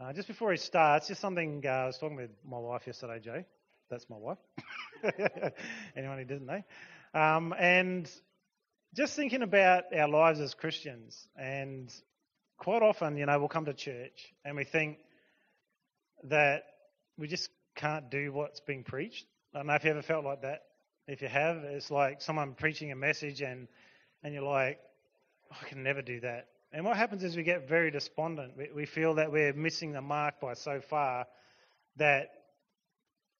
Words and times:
Uh, 0.00 0.14
just 0.14 0.28
before 0.28 0.50
he 0.50 0.56
starts, 0.56 1.08
just 1.08 1.20
something 1.20 1.62
uh, 1.66 1.68
I 1.68 1.86
was 1.86 1.98
talking 1.98 2.16
with 2.16 2.30
my 2.42 2.56
wife 2.58 2.86
yesterday, 2.86 3.18
Jay. 3.18 3.44
That's 3.90 4.08
my 4.08 4.16
wife. 4.16 4.38
Anyone 5.96 6.16
who 6.16 6.24
didn't 6.24 6.46
know. 6.46 6.62
Um, 7.12 7.52
and 7.58 8.10
just 8.94 9.14
thinking 9.14 9.42
about 9.42 9.84
our 9.94 10.08
lives 10.08 10.40
as 10.40 10.54
Christians, 10.54 11.28
and 11.36 11.92
quite 12.56 12.82
often, 12.82 13.18
you 13.18 13.26
know, 13.26 13.38
we'll 13.38 13.48
come 13.48 13.66
to 13.66 13.74
church 13.74 14.32
and 14.42 14.56
we 14.56 14.64
think 14.64 14.96
that 16.24 16.62
we 17.18 17.28
just 17.28 17.50
can't 17.74 18.10
do 18.10 18.32
what's 18.32 18.60
being 18.60 18.84
preached. 18.84 19.26
I 19.54 19.58
don't 19.58 19.66
know 19.66 19.74
if 19.74 19.84
you 19.84 19.90
ever 19.90 20.00
felt 20.00 20.24
like 20.24 20.40
that. 20.42 20.62
If 21.08 21.20
you 21.20 21.28
have, 21.28 21.58
it's 21.58 21.90
like 21.90 22.22
someone 22.22 22.54
preaching 22.54 22.90
a 22.90 22.96
message 22.96 23.42
and, 23.42 23.68
and 24.22 24.32
you're 24.32 24.44
like, 24.44 24.78
oh, 25.52 25.56
I 25.60 25.68
can 25.68 25.82
never 25.82 26.00
do 26.00 26.20
that. 26.20 26.46
And 26.72 26.84
what 26.84 26.96
happens 26.96 27.24
is 27.24 27.36
we 27.36 27.42
get 27.42 27.68
very 27.68 27.90
despondent. 27.90 28.56
We, 28.56 28.68
we 28.74 28.86
feel 28.86 29.14
that 29.14 29.32
we're 29.32 29.52
missing 29.52 29.92
the 29.92 30.00
mark 30.00 30.40
by 30.40 30.54
so 30.54 30.80
far 30.80 31.26
that 31.96 32.28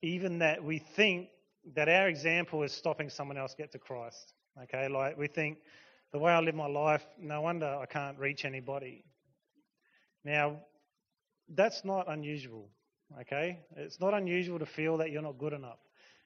even 0.03 0.41
that 0.41 0.65
we 0.65 0.79
think 0.79 1.29
that 1.75 1.89
our 1.89 2.09
example 2.09 2.62
is 2.62 2.73
stopping 2.73 3.09
someone 3.09 3.39
else 3.39 3.55
get 3.56 3.73
to 3.73 3.79
Christ. 3.79 4.33
Okay, 4.65 4.89
like 4.89 5.16
we 5.16 5.29
think 5.29 5.59
the 6.12 6.19
way 6.19 6.33
I 6.33 6.41
live 6.41 6.55
my 6.55 6.66
life, 6.66 7.03
no 7.20 7.41
wonder 7.41 7.66
I 7.66 7.87
can't 7.87 8.19
reach 8.19 8.45
anybody. 8.45 9.05
Now, 10.25 10.56
that's 11.48 11.84
not 11.84 12.09
unusual. 12.09 12.69
Okay, 13.20 13.59
it's 13.77 14.01
not 14.01 14.15
unusual 14.15 14.59
to 14.59 14.67
feel 14.67 14.98
that 14.98 15.11
you're 15.11 15.23
not 15.23 15.39
good 15.39 15.53
enough. 15.53 15.78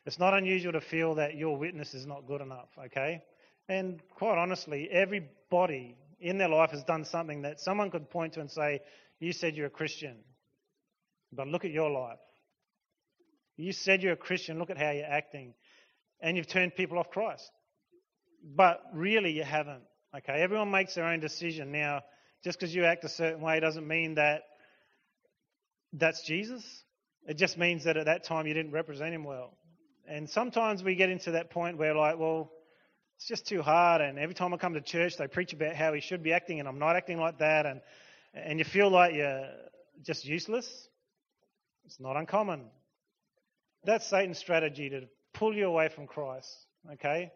It's 0.06 0.18
not 0.18 0.34
unusual 0.34 0.72
to 0.72 0.80
feel 0.80 1.14
that 1.16 1.34
your 1.34 1.56
witness 1.56 1.94
is 1.94 2.06
not 2.06 2.26
good 2.26 2.40
enough. 2.40 2.68
Okay, 2.86 3.22
and 3.68 4.00
quite 4.10 4.38
honestly, 4.38 4.88
everybody 4.90 5.96
in 6.24 6.38
their 6.38 6.48
life 6.48 6.70
has 6.70 6.82
done 6.84 7.04
something 7.04 7.42
that 7.42 7.60
someone 7.60 7.90
could 7.90 8.08
point 8.08 8.32
to 8.32 8.40
and 8.40 8.50
say, 8.50 8.80
You 9.20 9.32
said 9.32 9.56
you're 9.56 9.66
a 9.66 9.70
Christian, 9.70 10.16
but 11.30 11.46
look 11.46 11.66
at 11.66 11.70
your 11.70 11.90
life. 11.90 12.18
You 13.56 13.72
said 13.72 14.02
you're 14.02 14.14
a 14.14 14.16
Christian, 14.16 14.58
look 14.58 14.70
at 14.70 14.78
how 14.78 14.90
you're 14.90 15.04
acting. 15.04 15.52
And 16.20 16.36
you've 16.36 16.48
turned 16.48 16.74
people 16.74 16.98
off 16.98 17.10
Christ. 17.10 17.50
But 18.42 18.82
really, 18.94 19.32
you 19.32 19.44
haven't. 19.44 19.82
Okay, 20.16 20.40
everyone 20.40 20.70
makes 20.70 20.94
their 20.94 21.04
own 21.04 21.20
decision. 21.20 21.70
Now, 21.70 22.00
just 22.42 22.58
because 22.58 22.74
you 22.74 22.84
act 22.86 23.04
a 23.04 23.08
certain 23.08 23.42
way 23.42 23.60
doesn't 23.60 23.86
mean 23.86 24.14
that 24.14 24.42
that's 25.92 26.22
Jesus. 26.24 26.64
It 27.26 27.34
just 27.34 27.58
means 27.58 27.84
that 27.84 27.98
at 27.98 28.06
that 28.06 28.24
time 28.24 28.46
you 28.46 28.54
didn't 28.54 28.72
represent 28.72 29.14
him 29.14 29.24
well. 29.24 29.56
And 30.08 30.28
sometimes 30.28 30.82
we 30.82 30.94
get 30.94 31.10
into 31.10 31.32
that 31.32 31.50
point 31.50 31.76
where, 31.76 31.94
like, 31.94 32.18
well, 32.18 32.50
it's 33.16 33.26
just 33.26 33.46
too 33.46 33.62
hard. 33.62 34.00
And 34.00 34.18
every 34.18 34.34
time 34.34 34.52
I 34.52 34.56
come 34.56 34.74
to 34.74 34.80
church, 34.80 35.16
they 35.16 35.26
preach 35.26 35.52
about 35.52 35.74
how 35.74 35.92
he 35.92 36.00
should 36.00 36.22
be 36.22 36.32
acting, 36.32 36.60
and 36.60 36.68
I'm 36.68 36.78
not 36.78 36.96
acting 36.96 37.18
like 37.18 37.38
that. 37.38 37.66
And, 37.66 37.80
and 38.34 38.58
you 38.58 38.64
feel 38.64 38.90
like 38.90 39.14
you're 39.14 39.48
just 40.02 40.24
useless. 40.24 40.88
It's 41.86 42.00
not 42.00 42.16
uncommon. 42.16 42.66
That's 43.84 44.06
Satan's 44.06 44.38
strategy 44.38 44.88
to 44.90 45.02
pull 45.34 45.54
you 45.54 45.66
away 45.66 45.88
from 45.88 46.06
Christ. 46.06 46.48
Okay? 46.92 47.32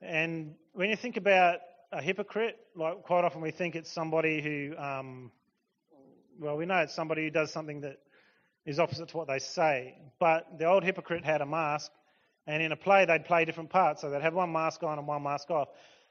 And 0.00 0.54
when 0.72 0.90
you 0.90 0.96
think 0.96 1.16
about 1.16 1.58
a 1.92 2.02
hypocrite, 2.02 2.56
like 2.74 3.02
quite 3.02 3.24
often 3.24 3.40
we 3.40 3.50
think 3.50 3.74
it's 3.74 3.90
somebody 3.90 4.42
who, 4.42 4.76
um, 4.76 5.30
well, 6.38 6.56
we 6.56 6.66
know 6.66 6.78
it's 6.78 6.94
somebody 6.94 7.24
who 7.24 7.30
does 7.30 7.52
something 7.52 7.80
that 7.80 7.96
is 8.66 8.78
opposite 8.78 9.08
to 9.08 9.16
what 9.16 9.28
they 9.28 9.38
say. 9.38 9.94
But 10.18 10.58
the 10.58 10.66
old 10.66 10.84
hypocrite 10.84 11.24
had 11.24 11.40
a 11.40 11.46
mask 11.46 11.90
and 12.46 12.62
in 12.62 12.72
a 12.72 12.76
play, 12.76 13.04
they'd 13.04 13.24
play 13.24 13.44
different 13.44 13.70
parts. 13.70 14.00
So 14.00 14.10
they'd 14.10 14.22
have 14.22 14.34
one 14.34 14.52
mask 14.52 14.82
on 14.82 14.98
and 14.98 15.06
one 15.06 15.22
mask 15.22 15.50
off. 15.50 15.68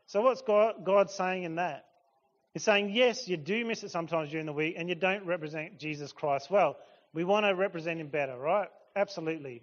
So 0.08 0.22
what's 0.22 0.42
God, 0.42 0.86
God 0.86 1.10
saying 1.10 1.44
in 1.44 1.56
that? 1.56 1.86
He's 2.54 2.64
saying, 2.64 2.92
yes, 2.92 3.28
you 3.28 3.38
do 3.38 3.66
miss 3.66 3.84
it 3.84 3.92
sometimes 3.92 4.30
during 4.30 4.46
the 4.46 4.54
week 4.54 4.76
and 4.78 4.88
you 4.88 4.96
don't 4.96 5.26
represent 5.26 5.80
Jesus 5.80 6.12
Christ 6.12 6.50
well. 6.50 6.78
We 7.14 7.24
want 7.24 7.46
to 7.46 7.54
represent 7.54 8.00
him 8.00 8.08
better, 8.08 8.38
right? 8.38 8.70
Absolutely. 8.96 9.62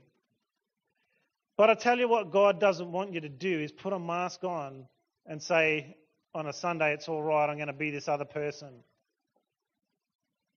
But 1.56 1.70
I 1.70 1.74
tell 1.74 1.98
you 1.98 2.08
what, 2.08 2.32
God 2.32 2.60
doesn't 2.60 2.90
want 2.90 3.12
you 3.12 3.20
to 3.20 3.28
do 3.28 3.60
is 3.60 3.72
put 3.72 3.92
a 3.92 3.98
mask 3.98 4.44
on 4.44 4.86
and 5.26 5.42
say, 5.42 5.96
on 6.34 6.46
a 6.46 6.52
Sunday, 6.52 6.94
it's 6.94 7.08
all 7.08 7.22
right, 7.22 7.48
I'm 7.48 7.56
going 7.56 7.66
to 7.66 7.74
be 7.74 7.90
this 7.90 8.08
other 8.08 8.24
person. 8.24 8.70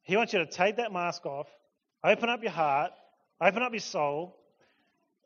He 0.04 0.16
wants 0.16 0.34
you 0.34 0.40
to 0.40 0.46
take 0.46 0.78
that 0.78 0.94
mask 0.94 1.26
off, 1.26 1.48
open 2.04 2.30
up 2.30 2.42
your 2.44 2.52
heart, 2.52 2.92
open 3.42 3.62
up 3.62 3.74
your 3.74 3.82
soul, 3.82 4.38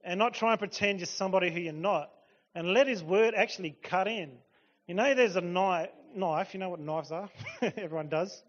and 0.04 0.18
not 0.18 0.34
try 0.34 0.52
and 0.52 0.60
pretend 0.60 1.00
you're 1.00 1.08
somebody 1.08 1.52
who 1.52 1.60
you're 1.60 1.74
not. 1.74 2.10
And 2.56 2.74
let 2.74 2.88
His 2.88 3.04
word 3.04 3.34
actually 3.36 3.76
cut 3.84 4.08
in. 4.08 4.32
You 4.88 4.96
know, 4.96 5.14
there's 5.14 5.36
a 5.36 5.42
knife. 5.42 5.90
Knife. 6.16 6.54
You 6.54 6.60
know 6.60 6.70
what 6.70 6.80
knives 6.80 7.12
are? 7.12 7.30
Everyone 7.62 8.10
does. 8.10 8.44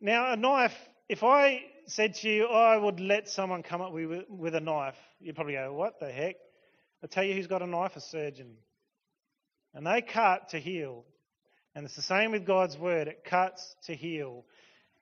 Now, 0.00 0.32
a 0.32 0.36
knife. 0.36 0.74
If 1.08 1.24
I 1.24 1.62
said 1.86 2.14
to 2.16 2.28
you, 2.28 2.46
I 2.46 2.76
would 2.76 3.00
let 3.00 3.28
someone 3.28 3.62
come 3.62 3.80
up 3.80 3.92
with, 3.92 4.24
with 4.28 4.54
a 4.54 4.60
knife, 4.60 4.94
you'd 5.20 5.34
probably 5.34 5.54
go, 5.54 5.72
"What 5.72 5.98
the 5.98 6.12
heck?" 6.12 6.36
I 7.02 7.06
tell 7.06 7.24
you, 7.24 7.34
who's 7.34 7.46
got 7.46 7.62
a 7.62 7.66
knife? 7.66 7.96
A 7.96 8.00
surgeon. 8.00 8.56
And 9.74 9.86
they 9.86 10.02
cut 10.02 10.50
to 10.50 10.60
heal. 10.60 11.04
And 11.74 11.84
it's 11.84 11.96
the 11.96 12.02
same 12.02 12.32
with 12.32 12.44
God's 12.44 12.76
word. 12.76 13.08
It 13.08 13.24
cuts 13.24 13.74
to 13.86 13.94
heal. 13.94 14.44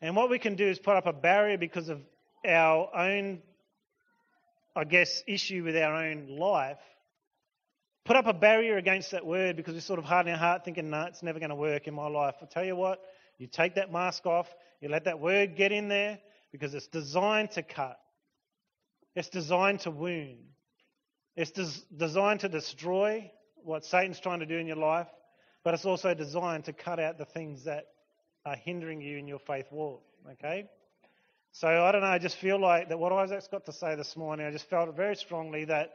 And 0.00 0.14
what 0.14 0.30
we 0.30 0.38
can 0.38 0.54
do 0.54 0.66
is 0.66 0.78
put 0.78 0.96
up 0.96 1.06
a 1.06 1.12
barrier 1.12 1.58
because 1.58 1.88
of 1.88 2.00
our 2.46 2.94
own 2.94 3.42
I 4.78 4.84
guess, 4.84 5.24
issue 5.26 5.64
with 5.64 5.76
our 5.76 5.92
own 5.92 6.36
life, 6.38 6.78
put 8.04 8.14
up 8.14 8.26
a 8.28 8.32
barrier 8.32 8.76
against 8.76 9.10
that 9.10 9.26
word 9.26 9.56
because 9.56 9.74
we're 9.74 9.80
sort 9.80 9.98
of 9.98 10.04
hard 10.04 10.28
in 10.28 10.34
our 10.34 10.38
heart 10.38 10.64
thinking, 10.64 10.88
no, 10.88 11.02
it's 11.02 11.22
never 11.22 11.40
going 11.40 11.50
to 11.50 11.56
work 11.56 11.88
in 11.88 11.94
my 11.94 12.06
life. 12.06 12.36
I 12.40 12.46
tell 12.46 12.64
you 12.64 12.76
what, 12.76 13.00
you 13.38 13.48
take 13.48 13.74
that 13.74 13.92
mask 13.92 14.24
off, 14.24 14.46
you 14.80 14.88
let 14.88 15.04
that 15.06 15.18
word 15.18 15.56
get 15.56 15.72
in 15.72 15.88
there 15.88 16.20
because 16.52 16.74
it's 16.74 16.86
designed 16.86 17.50
to 17.52 17.62
cut, 17.64 17.98
it's 19.16 19.28
designed 19.28 19.80
to 19.80 19.90
wound, 19.90 20.38
it's 21.34 21.50
des- 21.50 21.96
designed 21.96 22.40
to 22.40 22.48
destroy 22.48 23.32
what 23.64 23.84
Satan's 23.84 24.20
trying 24.20 24.40
to 24.40 24.46
do 24.46 24.58
in 24.58 24.68
your 24.68 24.76
life, 24.76 25.08
but 25.64 25.74
it's 25.74 25.84
also 25.86 26.14
designed 26.14 26.66
to 26.66 26.72
cut 26.72 27.00
out 27.00 27.18
the 27.18 27.24
things 27.24 27.64
that 27.64 27.88
are 28.46 28.56
hindering 28.56 29.00
you 29.00 29.18
in 29.18 29.26
your 29.26 29.40
faith 29.40 29.66
walk. 29.72 30.04
Okay? 30.34 30.68
So 31.58 31.66
I 31.66 31.90
don't 31.90 32.02
know, 32.02 32.06
I 32.06 32.18
just 32.18 32.36
feel 32.36 32.60
like 32.60 32.88
that 32.88 33.00
what 33.00 33.10
Isaac's 33.10 33.48
got 33.48 33.66
to 33.66 33.72
say 33.72 33.96
this 33.96 34.16
morning, 34.16 34.46
I 34.46 34.52
just 34.52 34.70
felt 34.70 34.94
very 34.94 35.16
strongly 35.16 35.64
that 35.64 35.90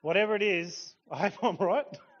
whatever 0.00 0.36
it 0.36 0.44
is, 0.44 0.94
I 1.10 1.28
hope 1.28 1.42
I'm 1.42 1.56
right, 1.56 1.98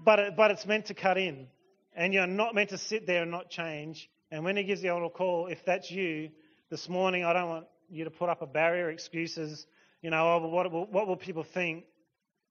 but, 0.00 0.18
it, 0.18 0.36
but 0.36 0.50
it's 0.50 0.66
meant 0.66 0.86
to 0.86 0.94
cut 0.94 1.16
in. 1.16 1.46
And 1.94 2.12
you're 2.12 2.26
not 2.26 2.56
meant 2.56 2.70
to 2.70 2.78
sit 2.78 3.06
there 3.06 3.22
and 3.22 3.30
not 3.30 3.50
change. 3.50 4.10
And 4.32 4.42
when 4.42 4.56
he 4.56 4.64
gives 4.64 4.82
the 4.82 4.88
altar 4.88 5.10
call, 5.10 5.46
if 5.46 5.64
that's 5.64 5.92
you 5.92 6.30
this 6.70 6.88
morning, 6.88 7.24
I 7.24 7.34
don't 7.34 7.48
want 7.48 7.66
you 7.88 8.02
to 8.02 8.10
put 8.10 8.28
up 8.28 8.42
a 8.42 8.46
barrier, 8.46 8.90
excuses, 8.90 9.64
you 10.02 10.10
know, 10.10 10.26
oh, 10.26 10.48
what, 10.48 10.72
what 10.72 11.06
will 11.06 11.16
people 11.16 11.44
think? 11.44 11.84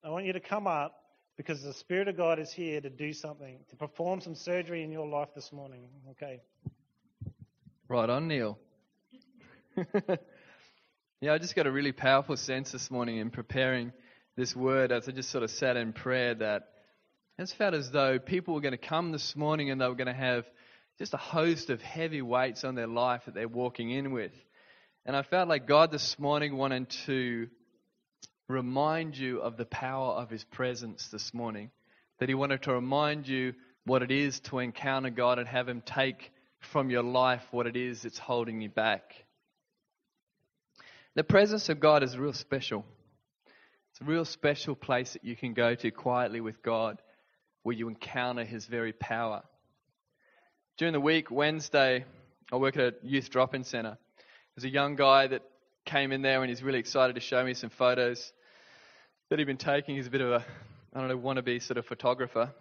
I 0.01 0.11
want 0.11 0.23
you 0.23 0.31
to 0.31 0.39
come 0.39 0.65
up 0.65 0.95
because 1.35 1.61
the 1.61 1.73
Spirit 1.73 2.07
of 2.07 2.15
God 2.15 2.39
is 2.39 2.53
here 2.53 2.79
to 2.79 2.89
do 2.89 3.11
something, 3.11 3.59
to 3.69 3.75
perform 3.75 4.21
some 4.21 4.33
surgery 4.33 4.81
in 4.81 4.93
your 4.93 5.07
life 5.07 5.29
this 5.35 5.51
morning. 5.51 5.89
Okay. 6.11 6.39
Right 7.89 8.09
on, 8.09 8.29
Neil. 8.29 8.57
yeah, 11.21 11.33
I 11.33 11.37
just 11.37 11.55
got 11.55 11.65
a 11.65 11.71
really 11.71 11.93
powerful 11.93 12.35
sense 12.35 12.71
this 12.71 12.91
morning 12.91 13.17
in 13.17 13.29
preparing 13.29 13.93
this 14.35 14.55
word 14.55 14.91
as 14.91 15.07
I 15.07 15.11
just 15.11 15.29
sort 15.29 15.43
of 15.43 15.51
sat 15.51 15.77
in 15.77 15.93
prayer 15.93 16.35
that 16.35 16.63
it 17.37 17.49
felt 17.57 17.73
as 17.73 17.89
though 17.89 18.19
people 18.19 18.53
were 18.53 18.61
going 18.61 18.73
to 18.73 18.77
come 18.77 19.11
this 19.11 19.35
morning 19.35 19.71
and 19.71 19.79
they 19.79 19.87
were 19.87 19.95
going 19.95 20.07
to 20.07 20.13
have 20.13 20.45
just 20.99 21.13
a 21.13 21.17
host 21.17 21.69
of 21.69 21.81
heavy 21.81 22.21
weights 22.21 22.63
on 22.63 22.75
their 22.75 22.87
life 22.87 23.21
that 23.25 23.33
they're 23.33 23.47
walking 23.47 23.91
in 23.91 24.11
with. 24.11 24.33
And 25.05 25.15
I 25.15 25.23
felt 25.23 25.47
like 25.47 25.67
God 25.67 25.91
this 25.91 26.19
morning 26.19 26.57
wanted 26.57 26.89
to 27.05 27.47
remind 28.49 29.17
you 29.17 29.39
of 29.39 29.57
the 29.57 29.65
power 29.65 30.11
of 30.13 30.29
His 30.29 30.43
presence 30.43 31.07
this 31.07 31.33
morning. 31.33 31.71
That 32.19 32.29
He 32.29 32.35
wanted 32.35 32.63
to 32.63 32.73
remind 32.73 33.27
you 33.27 33.53
what 33.85 34.03
it 34.03 34.11
is 34.11 34.39
to 34.41 34.59
encounter 34.59 35.09
God 35.09 35.39
and 35.39 35.47
have 35.47 35.67
Him 35.67 35.81
take 35.83 36.31
from 36.59 36.89
your 36.89 37.03
life 37.03 37.41
what 37.51 37.67
it 37.67 37.77
is 37.77 38.01
that's 38.01 38.19
holding 38.19 38.61
you 38.61 38.69
back. 38.69 39.15
The 41.13 41.23
presence 41.25 41.67
of 41.67 41.81
God 41.81 42.03
is 42.03 42.17
real 42.17 42.31
special. 42.31 42.85
It's 43.91 43.99
a 43.99 44.05
real 44.05 44.23
special 44.23 44.75
place 44.75 45.11
that 45.11 45.25
you 45.25 45.35
can 45.35 45.53
go 45.53 45.75
to 45.75 45.91
quietly 45.91 46.39
with 46.39 46.63
God 46.63 47.01
where 47.63 47.75
you 47.75 47.89
encounter 47.89 48.45
His 48.45 48.65
very 48.65 48.93
power. 48.93 49.43
During 50.77 50.93
the 50.93 51.01
week, 51.01 51.29
Wednesday, 51.29 52.05
I 52.49 52.55
work 52.55 52.77
at 52.77 52.81
a 52.81 52.93
youth 53.03 53.29
drop 53.29 53.53
in 53.53 53.65
center. 53.65 53.97
There's 54.55 54.63
a 54.63 54.73
young 54.73 54.95
guy 54.95 55.27
that 55.27 55.41
came 55.85 56.13
in 56.13 56.21
there 56.21 56.41
and 56.41 56.49
he's 56.49 56.63
really 56.63 56.79
excited 56.79 57.15
to 57.15 57.21
show 57.21 57.43
me 57.43 57.55
some 57.55 57.71
photos 57.71 58.31
that 59.29 59.37
he'd 59.37 59.45
been 59.45 59.57
taking. 59.57 59.97
He's 59.97 60.07
a 60.07 60.11
bit 60.11 60.21
of 60.21 60.31
a, 60.31 60.45
I 60.93 60.99
don't 60.99 61.09
know, 61.09 61.17
wannabe 61.17 61.61
sort 61.61 61.77
of 61.77 61.85
photographer. 61.85 62.53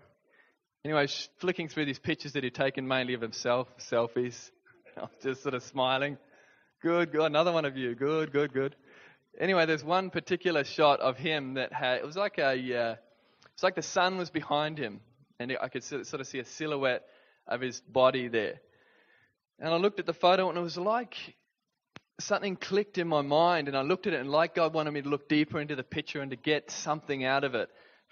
Anyway, 0.84 1.06
flicking 1.38 1.68
through 1.68 1.84
these 1.84 2.00
pictures 2.00 2.32
that 2.32 2.42
he'd 2.42 2.54
taken 2.54 2.88
mainly 2.88 3.14
of 3.14 3.20
himself, 3.20 3.68
selfies. 3.78 4.50
I 4.96 5.02
was 5.02 5.10
just 5.22 5.42
sort 5.44 5.54
of 5.54 5.62
smiling. 5.62 6.18
Good, 6.82 7.12
good. 7.12 7.26
Another 7.26 7.52
one 7.52 7.66
of 7.66 7.76
you. 7.76 7.94
Good, 7.94 8.32
good, 8.32 8.54
good. 8.54 8.74
Anyway, 9.38 9.66
there's 9.66 9.84
one 9.84 10.08
particular 10.08 10.64
shot 10.64 11.00
of 11.00 11.18
him 11.18 11.54
that 11.54 11.74
had, 11.74 11.98
it 11.98 12.06
was 12.06 12.16
like 12.16 12.38
a, 12.38 12.52
uh, 12.52 12.94
it's 13.52 13.62
like 13.62 13.74
the 13.74 13.82
sun 13.82 14.16
was 14.16 14.30
behind 14.30 14.78
him, 14.78 15.00
and 15.38 15.54
I 15.60 15.68
could 15.68 15.84
sort 15.84 16.14
of 16.14 16.26
see 16.26 16.38
a 16.38 16.44
silhouette 16.44 17.04
of 17.46 17.60
his 17.60 17.82
body 17.82 18.28
there. 18.28 18.60
And 19.58 19.68
I 19.68 19.76
looked 19.76 20.00
at 20.00 20.06
the 20.06 20.14
photo, 20.14 20.48
and 20.48 20.56
it 20.56 20.62
was 20.62 20.78
like, 20.78 21.16
something 22.18 22.56
clicked 22.56 22.96
in 22.96 23.06
my 23.06 23.20
mind, 23.20 23.68
and 23.68 23.76
I 23.76 23.82
looked 23.82 24.06
at 24.06 24.14
it, 24.14 24.20
and 24.20 24.30
like 24.30 24.54
God 24.54 24.72
wanted 24.72 24.92
me 24.92 25.02
to 25.02 25.08
look 25.08 25.28
deeper 25.28 25.60
into 25.60 25.76
the 25.76 25.82
picture 25.82 26.22
and 26.22 26.30
to 26.30 26.36
get 26.38 26.70
something 26.70 27.24
out 27.24 27.44
of 27.44 27.54
it 27.54 27.68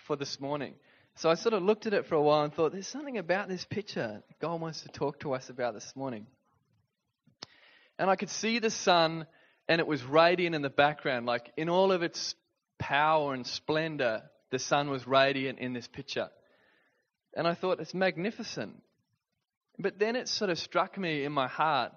for 0.06 0.14
this 0.14 0.38
morning. 0.40 0.74
So 1.14 1.30
I 1.30 1.36
sort 1.36 1.54
of 1.54 1.62
looked 1.62 1.86
at 1.86 1.94
it 1.94 2.04
for 2.04 2.16
a 2.16 2.22
while 2.22 2.44
and 2.44 2.52
thought, 2.52 2.72
there's 2.72 2.86
something 2.86 3.16
about 3.16 3.48
this 3.48 3.64
picture 3.64 4.22
God 4.42 4.60
wants 4.60 4.82
to 4.82 4.88
talk 4.88 5.20
to 5.20 5.32
us 5.32 5.48
about 5.48 5.72
this 5.72 5.96
morning. 5.96 6.26
And 7.98 8.08
I 8.08 8.16
could 8.16 8.30
see 8.30 8.58
the 8.58 8.70
sun, 8.70 9.26
and 9.68 9.80
it 9.80 9.86
was 9.86 10.04
radiant 10.04 10.54
in 10.54 10.62
the 10.62 10.70
background, 10.70 11.26
like 11.26 11.52
in 11.56 11.68
all 11.68 11.92
of 11.92 12.02
its 12.02 12.34
power 12.78 13.34
and 13.34 13.46
splendor, 13.46 14.22
the 14.50 14.58
sun 14.58 14.88
was 14.88 15.06
radiant 15.06 15.58
in 15.58 15.72
this 15.72 15.88
picture. 15.88 16.30
And 17.34 17.46
I 17.46 17.54
thought, 17.54 17.80
it's 17.80 17.94
magnificent. 17.94 18.82
But 19.78 19.98
then 19.98 20.16
it 20.16 20.28
sort 20.28 20.50
of 20.50 20.58
struck 20.58 20.96
me 20.96 21.24
in 21.24 21.32
my 21.32 21.48
heart 21.48 21.92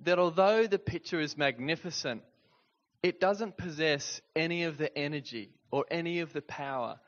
that 0.00 0.18
although 0.18 0.66
the 0.66 0.78
picture 0.78 1.20
is 1.20 1.36
magnificent, 1.36 2.22
it 3.02 3.20
doesn't 3.20 3.56
possess 3.56 4.20
any 4.36 4.64
of 4.64 4.78
the 4.78 4.96
energy 4.96 5.50
or 5.70 5.84
any 5.90 6.20
of 6.20 6.32
the 6.32 6.42
power 6.42 6.98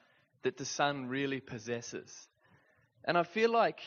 that 0.42 0.56
the 0.56 0.64
sun 0.64 1.06
really 1.06 1.40
possesses. 1.40 2.28
And 3.04 3.16
I 3.16 3.22
feel 3.22 3.52
like 3.52 3.80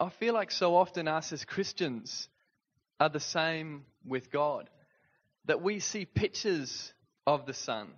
I 0.00 0.08
feel 0.08 0.34
like 0.34 0.50
so 0.50 0.74
often 0.74 1.06
us 1.06 1.32
as 1.32 1.44
Christians 1.44 2.28
are 3.02 3.08
the 3.08 3.18
same 3.18 3.82
with 4.06 4.30
God. 4.30 4.70
That 5.46 5.60
we 5.60 5.80
see 5.80 6.04
pictures 6.04 6.92
of 7.26 7.46
the 7.46 7.52
sun 7.52 7.88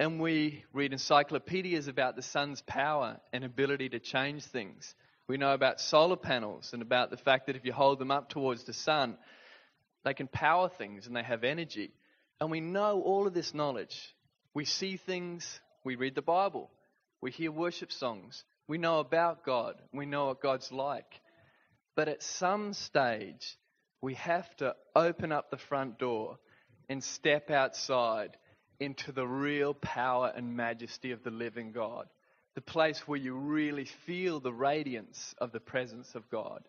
and 0.00 0.20
we 0.20 0.64
read 0.72 0.92
encyclopedias 0.92 1.86
about 1.86 2.16
the 2.16 2.22
sun's 2.22 2.60
power 2.62 3.20
and 3.32 3.44
ability 3.44 3.90
to 3.90 4.00
change 4.00 4.42
things. 4.46 4.96
We 5.28 5.36
know 5.36 5.54
about 5.54 5.80
solar 5.80 6.16
panels 6.16 6.72
and 6.72 6.82
about 6.82 7.10
the 7.10 7.16
fact 7.16 7.46
that 7.46 7.54
if 7.54 7.64
you 7.64 7.72
hold 7.72 8.00
them 8.00 8.10
up 8.10 8.30
towards 8.30 8.64
the 8.64 8.72
sun, 8.72 9.16
they 10.04 10.12
can 10.12 10.26
power 10.26 10.68
things 10.68 11.06
and 11.06 11.14
they 11.14 11.22
have 11.22 11.44
energy. 11.44 11.92
And 12.40 12.50
we 12.50 12.60
know 12.60 13.00
all 13.00 13.28
of 13.28 13.32
this 13.32 13.54
knowledge. 13.54 14.12
We 14.54 14.64
see 14.64 14.96
things, 14.96 15.60
we 15.84 15.94
read 15.94 16.16
the 16.16 16.20
Bible, 16.20 16.68
we 17.20 17.30
hear 17.30 17.52
worship 17.52 17.92
songs, 17.92 18.42
we 18.66 18.76
know 18.76 18.98
about 18.98 19.44
God, 19.44 19.76
we 19.92 20.04
know 20.04 20.26
what 20.26 20.42
God's 20.42 20.72
like. 20.72 21.20
But 21.94 22.08
at 22.08 22.24
some 22.24 22.72
stage, 22.72 23.56
we 24.04 24.14
have 24.14 24.54
to 24.56 24.76
open 24.94 25.32
up 25.32 25.50
the 25.50 25.56
front 25.56 25.98
door 25.98 26.38
and 26.88 27.02
step 27.02 27.50
outside 27.50 28.36
into 28.78 29.12
the 29.12 29.26
real 29.26 29.74
power 29.74 30.32
and 30.34 30.56
majesty 30.56 31.12
of 31.12 31.22
the 31.24 31.30
living 31.30 31.72
God 31.72 32.06
the 32.54 32.60
place 32.60 33.00
where 33.06 33.18
you 33.18 33.34
really 33.34 33.86
feel 34.06 34.38
the 34.40 34.52
radiance 34.52 35.34
of 35.38 35.50
the 35.50 35.60
presence 35.60 36.14
of 36.14 36.30
God, 36.30 36.62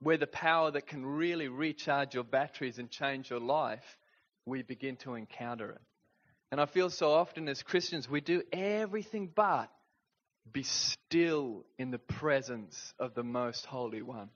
where 0.00 0.16
the 0.16 0.26
power 0.26 0.70
that 0.70 0.86
can 0.86 1.04
really 1.04 1.48
recharge 1.48 2.14
your 2.14 2.24
batteries 2.24 2.78
and 2.78 2.90
change 2.90 3.30
your 3.30 3.40
life, 3.40 3.98
we 4.46 4.62
begin 4.62 4.96
to 4.96 5.14
encounter 5.14 5.70
it. 5.70 5.80
And 6.52 6.60
I 6.60 6.66
feel 6.66 6.88
so 6.88 7.10
often 7.10 7.48
as 7.48 7.62
Christians, 7.62 8.08
we 8.08 8.20
do 8.20 8.42
everything 8.52 9.28
but 9.34 9.70
be 10.52 10.62
still 10.62 11.64
in 11.78 11.90
the 11.90 11.98
presence 11.98 12.94
of 13.00 13.14
the 13.14 13.24
Most 13.24 13.66
Holy 13.66 14.02
One. 14.02 14.28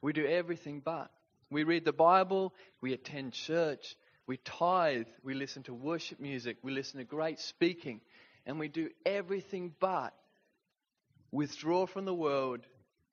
We 0.00 0.14
do 0.14 0.24
everything 0.24 0.80
but. 0.82 1.10
We 1.50 1.64
read 1.64 1.84
the 1.84 1.92
Bible, 1.92 2.54
we 2.80 2.92
attend 2.92 3.32
church, 3.32 3.96
we 4.26 4.36
tithe, 4.38 5.08
we 5.24 5.34
listen 5.34 5.64
to 5.64 5.74
worship 5.74 6.20
music, 6.20 6.58
we 6.62 6.70
listen 6.72 6.98
to 6.98 7.04
great 7.04 7.40
speaking, 7.40 8.00
and 8.46 8.58
we 8.58 8.68
do 8.68 8.90
everything 9.04 9.74
but 9.80 10.14
withdraw 11.32 11.86
from 11.86 12.04
the 12.04 12.14
world, 12.14 12.60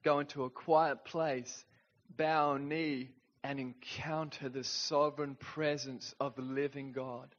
go 0.04 0.20
into 0.20 0.44
a 0.44 0.50
quiet 0.50 1.04
place, 1.06 1.66
bow 2.16 2.54
a 2.54 2.60
knee, 2.60 3.10
and 3.44 3.60
encounter 3.60 4.50
the 4.50 4.64
sovereign 4.64 5.36
presence 5.36 6.14
of 6.20 6.36
the 6.36 6.42
living 6.42 6.92
God. 6.92 7.34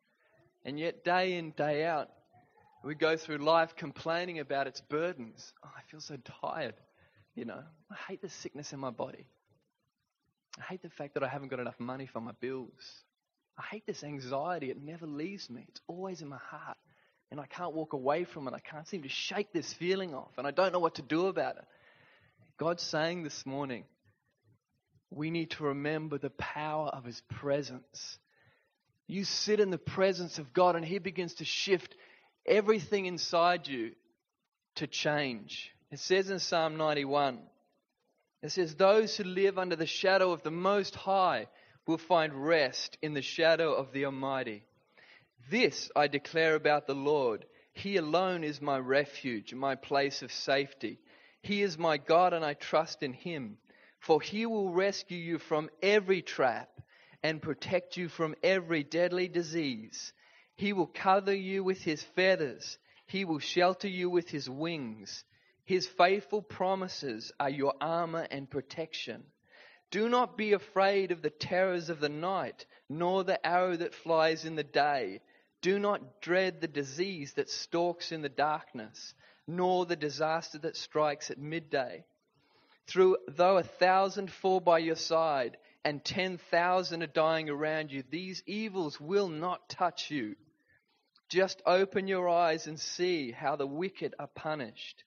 And 0.64 0.78
yet, 0.78 1.04
day 1.04 1.34
in, 1.34 1.52
day 1.52 1.84
out, 1.84 2.08
we 2.82 2.94
go 2.94 3.16
through 3.16 3.38
life 3.38 3.76
complaining 3.76 4.38
about 4.38 4.66
its 4.66 4.80
burdens. 4.80 5.52
Oh, 5.64 5.70
I 5.76 5.82
feel 5.90 6.00
so 6.00 6.16
tired. 6.40 6.74
You 7.34 7.44
know, 7.44 7.62
I 7.90 7.94
hate 8.08 8.22
the 8.22 8.28
sickness 8.28 8.72
in 8.72 8.80
my 8.80 8.90
body. 8.90 9.26
I 10.58 10.64
hate 10.70 10.82
the 10.82 10.90
fact 10.90 11.14
that 11.14 11.22
I 11.22 11.28
haven't 11.28 11.48
got 11.48 11.60
enough 11.60 11.78
money 11.78 12.06
for 12.06 12.20
my 12.20 12.32
bills. 12.40 13.02
I 13.58 13.62
hate 13.70 13.86
this 13.86 14.04
anxiety. 14.04 14.70
It 14.70 14.82
never 14.82 15.06
leaves 15.06 15.48
me. 15.50 15.64
It's 15.68 15.80
always 15.88 16.20
in 16.22 16.28
my 16.28 16.38
heart 16.38 16.76
and 17.30 17.40
I 17.40 17.46
can't 17.46 17.74
walk 17.74 17.92
away 17.92 18.24
from 18.24 18.48
it. 18.48 18.54
I 18.54 18.60
can't 18.60 18.88
seem 18.88 19.02
to 19.02 19.08
shake 19.08 19.52
this 19.52 19.72
feeling 19.74 20.14
off, 20.14 20.32
and 20.38 20.46
I 20.46 20.50
don't 20.50 20.72
know 20.72 20.78
what 20.78 20.96
to 20.96 21.02
do 21.02 21.26
about 21.26 21.56
it. 21.56 21.64
God's 22.58 22.82
saying 22.82 23.22
this 23.22 23.44
morning, 23.44 23.84
we 25.10 25.30
need 25.30 25.50
to 25.52 25.64
remember 25.64 26.18
the 26.18 26.30
power 26.30 26.88
of 26.88 27.04
His 27.04 27.20
presence. 27.28 28.18
You 29.06 29.24
sit 29.24 29.60
in 29.60 29.70
the 29.70 29.78
presence 29.78 30.38
of 30.38 30.52
God, 30.52 30.76
and 30.76 30.84
He 30.84 30.98
begins 30.98 31.34
to 31.34 31.44
shift 31.44 31.94
everything 32.46 33.06
inside 33.06 33.68
you 33.68 33.92
to 34.76 34.86
change. 34.86 35.70
It 35.90 35.98
says 35.98 36.30
in 36.30 36.38
Psalm 36.38 36.76
91, 36.76 37.40
it 38.42 38.50
says, 38.50 38.74
Those 38.74 39.16
who 39.16 39.24
live 39.24 39.58
under 39.58 39.76
the 39.76 39.86
shadow 39.86 40.32
of 40.32 40.42
the 40.42 40.50
Most 40.50 40.94
High 40.94 41.46
will 41.86 41.98
find 41.98 42.46
rest 42.46 42.98
in 43.02 43.14
the 43.14 43.22
shadow 43.22 43.72
of 43.72 43.92
the 43.92 44.04
Almighty. 44.04 44.64
This 45.50 45.90
I 45.96 46.06
declare 46.08 46.54
about 46.54 46.86
the 46.86 46.94
Lord. 46.94 47.46
He 47.72 47.96
alone 47.96 48.44
is 48.44 48.60
my 48.60 48.78
refuge, 48.78 49.54
my 49.54 49.74
place 49.74 50.22
of 50.22 50.32
safety. 50.32 50.98
He 51.42 51.62
is 51.62 51.78
my 51.78 51.96
God, 51.96 52.32
and 52.32 52.44
I 52.44 52.54
trust 52.54 53.02
in 53.02 53.12
him. 53.12 53.58
For 54.00 54.20
he 54.20 54.46
will 54.46 54.70
rescue 54.70 55.18
you 55.18 55.38
from 55.38 55.70
every 55.82 56.22
trap 56.22 56.68
and 57.22 57.42
protect 57.42 57.96
you 57.96 58.08
from 58.08 58.34
every 58.42 58.84
deadly 58.84 59.28
disease. 59.28 60.12
He 60.54 60.72
will 60.72 60.86
cover 60.86 61.34
you 61.34 61.64
with 61.64 61.82
his 61.82 62.02
feathers. 62.02 62.78
He 63.06 63.24
will 63.24 63.38
shelter 63.38 63.88
you 63.88 64.10
with 64.10 64.28
his 64.28 64.48
wings. 64.50 65.24
His 65.68 65.86
faithful 65.86 66.40
promises 66.40 67.30
are 67.38 67.50
your 67.50 67.74
armor 67.78 68.26
and 68.30 68.48
protection. 68.48 69.22
Do 69.90 70.08
not 70.08 70.38
be 70.38 70.54
afraid 70.54 71.12
of 71.12 71.20
the 71.20 71.28
terrors 71.28 71.90
of 71.90 72.00
the 72.00 72.08
night, 72.08 72.64
nor 72.88 73.22
the 73.22 73.46
arrow 73.46 73.76
that 73.76 73.94
flies 73.94 74.46
in 74.46 74.54
the 74.54 74.64
day 74.64 75.20
do 75.60 75.78
not 75.78 76.22
dread 76.22 76.62
the 76.62 76.68
disease 76.68 77.34
that 77.34 77.50
stalks 77.50 78.12
in 78.12 78.22
the 78.22 78.30
darkness, 78.30 79.12
nor 79.46 79.84
the 79.84 79.94
disaster 79.94 80.56
that 80.60 80.74
strikes 80.74 81.30
at 81.30 81.36
midday. 81.36 82.06
Through, 82.86 83.18
though 83.28 83.58
a 83.58 83.62
thousand 83.62 84.32
fall 84.32 84.60
by 84.60 84.78
your 84.78 84.96
side 84.96 85.58
and 85.84 86.02
ten 86.02 86.38
thousand 86.38 87.02
are 87.02 87.08
dying 87.08 87.50
around 87.50 87.92
you, 87.92 88.04
these 88.08 88.42
evils 88.46 88.98
will 88.98 89.28
not 89.28 89.68
touch 89.68 90.10
you. 90.10 90.34
Just 91.28 91.60
open 91.66 92.08
your 92.08 92.26
eyes 92.26 92.66
and 92.66 92.80
see 92.80 93.32
how 93.32 93.56
the 93.56 93.66
wicked 93.66 94.14
are 94.18 94.28
punished. 94.28 95.04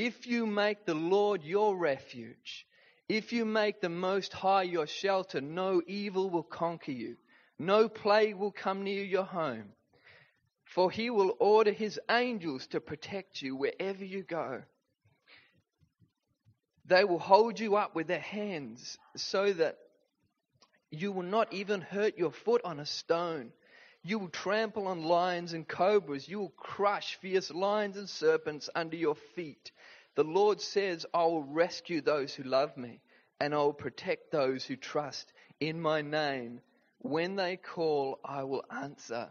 If 0.00 0.26
you 0.26 0.46
make 0.46 0.86
the 0.86 0.94
Lord 0.94 1.44
your 1.44 1.76
refuge, 1.76 2.66
if 3.06 3.34
you 3.34 3.44
make 3.44 3.82
the 3.82 3.90
Most 3.90 4.32
High 4.32 4.62
your 4.62 4.86
shelter, 4.86 5.42
no 5.42 5.82
evil 5.86 6.30
will 6.30 6.42
conquer 6.42 6.92
you, 6.92 7.18
no 7.58 7.86
plague 7.86 8.36
will 8.36 8.50
come 8.50 8.82
near 8.82 9.04
your 9.04 9.24
home. 9.24 9.74
For 10.64 10.90
he 10.90 11.10
will 11.10 11.36
order 11.38 11.70
his 11.70 12.00
angels 12.10 12.66
to 12.68 12.80
protect 12.80 13.42
you 13.42 13.54
wherever 13.54 14.02
you 14.02 14.22
go. 14.22 14.62
They 16.86 17.04
will 17.04 17.18
hold 17.18 17.60
you 17.60 17.76
up 17.76 17.94
with 17.94 18.06
their 18.06 18.20
hands 18.20 18.96
so 19.16 19.52
that 19.52 19.76
you 20.90 21.12
will 21.12 21.24
not 21.24 21.52
even 21.52 21.82
hurt 21.82 22.16
your 22.16 22.32
foot 22.32 22.62
on 22.64 22.80
a 22.80 22.86
stone. 22.86 23.52
You 24.02 24.18
will 24.18 24.28
trample 24.28 24.86
on 24.86 25.04
lions 25.04 25.52
and 25.52 25.68
cobras. 25.68 26.28
You 26.28 26.40
will 26.40 26.54
crush 26.56 27.16
fierce 27.16 27.50
lions 27.50 27.96
and 27.96 28.08
serpents 28.08 28.70
under 28.74 28.96
your 28.96 29.14
feet. 29.14 29.72
The 30.14 30.24
Lord 30.24 30.60
says, 30.60 31.04
I 31.12 31.24
will 31.24 31.42
rescue 31.42 32.00
those 32.00 32.34
who 32.34 32.42
love 32.42 32.76
me, 32.76 33.00
and 33.40 33.54
I 33.54 33.58
will 33.58 33.74
protect 33.74 34.30
those 34.30 34.64
who 34.64 34.76
trust 34.76 35.32
in 35.60 35.80
my 35.80 36.02
name. 36.02 36.60
When 36.98 37.36
they 37.36 37.56
call, 37.56 38.18
I 38.24 38.44
will 38.44 38.64
answer. 38.70 39.28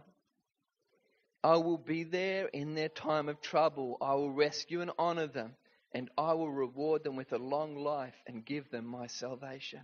I 1.44 1.56
will 1.58 1.78
be 1.78 2.04
there 2.04 2.48
in 2.48 2.76
their 2.76 2.90
time 2.90 3.28
of 3.28 3.42
trouble. 3.42 3.98
I 4.02 4.14
will 4.16 4.32
rescue 4.32 4.82
and 4.82 4.92
honor 5.00 5.28
them, 5.28 5.56
and 5.94 6.10
I 6.18 6.34
will 6.34 6.52
reward 6.52 7.04
them 7.04 7.16
with 7.16 7.34
a 7.34 7.38
long 7.38 7.76
life 7.76 8.16
and 8.28 8.46
give 8.46 8.70
them 8.70 8.86
my 8.86 9.08
salvation. 9.08 9.82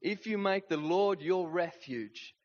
If 0.00 0.26
you 0.26 0.38
make 0.38 0.68
the 0.68 0.76
Lord 0.76 1.22
your 1.22 1.48
refuge, 1.48 2.35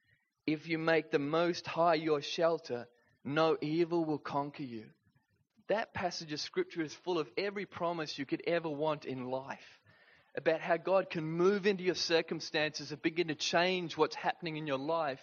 if 0.54 0.68
you 0.68 0.78
make 0.78 1.12
the 1.12 1.20
Most 1.20 1.68
High 1.68 1.96
your 1.96 2.22
shelter, 2.22 2.88
no 3.24 3.58
evil 3.62 4.06
will 4.06 4.18
conquer 4.18 4.64
you. 4.64 4.86
That 5.68 5.94
passage 5.94 6.34
of 6.34 6.40
Scripture 6.40 6.82
is 6.82 6.94
full 6.94 7.20
of 7.20 7.30
every 7.38 7.66
promise 7.66 8.18
you 8.18 8.26
could 8.26 8.44
ever 8.46 8.70
want 8.70 9.06
in 9.06 9.30
life 9.30 9.80
about 10.36 10.62
how 10.62 10.78
God 10.78 11.10
can 11.10 11.24
move 11.24 11.66
into 11.66 11.84
your 11.84 11.96
circumstances 11.96 12.92
and 12.92 13.02
begin 13.02 13.28
to 13.28 13.36
change 13.36 13.98
what's 13.98 14.16
happening 14.16 14.58
in 14.58 14.68
your 14.68 14.78
life. 14.78 15.20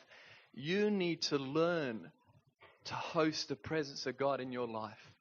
You 0.53 0.91
need 0.91 1.23
to 1.23 1.39
learn 1.39 2.11
to 2.85 2.95
host 2.95 3.49
the 3.49 3.57
presence 3.57 4.07
of 4.07 4.17
God 4.17 4.41
in 4.41 4.53
your 4.53 4.67
life. 4.67 5.13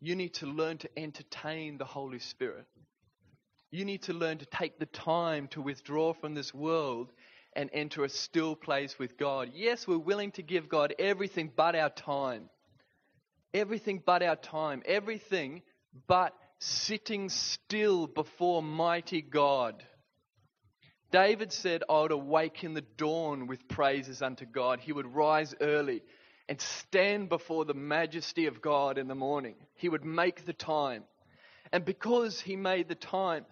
You 0.00 0.14
need 0.14 0.34
to 0.34 0.46
learn 0.46 0.78
to 0.78 0.98
entertain 0.98 1.78
the 1.78 1.84
Holy 1.84 2.18
Spirit. 2.18 2.66
You 3.70 3.84
need 3.84 4.02
to 4.02 4.12
learn 4.12 4.38
to 4.38 4.46
take 4.46 4.78
the 4.78 4.86
time 4.86 5.48
to 5.48 5.60
withdraw 5.60 6.12
from 6.14 6.34
this 6.34 6.54
world 6.54 7.12
and 7.56 7.70
enter 7.72 8.04
a 8.04 8.08
still 8.08 8.54
place 8.54 8.98
with 8.98 9.16
God. 9.16 9.50
Yes, 9.54 9.88
we're 9.88 9.98
willing 9.98 10.30
to 10.32 10.42
give 10.42 10.68
God 10.68 10.94
everything 10.98 11.50
but 11.56 11.74
our 11.74 11.90
time. 11.90 12.50
Everything 13.54 14.02
but 14.04 14.22
our 14.22 14.36
time. 14.36 14.82
Everything 14.84 15.62
but 16.06 16.34
sitting 16.58 17.30
still 17.30 18.06
before 18.06 18.62
mighty 18.62 19.22
God. 19.22 19.82
David 21.10 21.52
said, 21.52 21.82
I 21.88 22.02
would 22.02 22.12
awake 22.12 22.62
in 22.62 22.74
the 22.74 22.84
dawn 22.96 23.46
with 23.46 23.68
praises 23.68 24.20
unto 24.20 24.44
God. 24.44 24.80
He 24.80 24.92
would 24.92 25.14
rise 25.14 25.54
early 25.60 26.02
and 26.48 26.60
stand 26.60 27.28
before 27.28 27.64
the 27.64 27.74
majesty 27.74 28.46
of 28.46 28.60
God 28.60 28.98
in 28.98 29.08
the 29.08 29.14
morning. 29.14 29.54
He 29.74 29.88
would 29.88 30.04
make 30.04 30.44
the 30.44 30.52
time. 30.52 31.04
And 31.72 31.84
because 31.84 32.40
he 32.40 32.56
made 32.56 32.88
the 32.88 32.94
time, 32.94 33.46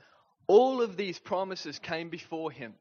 all 0.47 0.83
of 0.83 0.97
these 0.97 1.19
promises 1.19 1.79
came 1.79 2.11
before 2.11 2.51
him. 2.51 2.75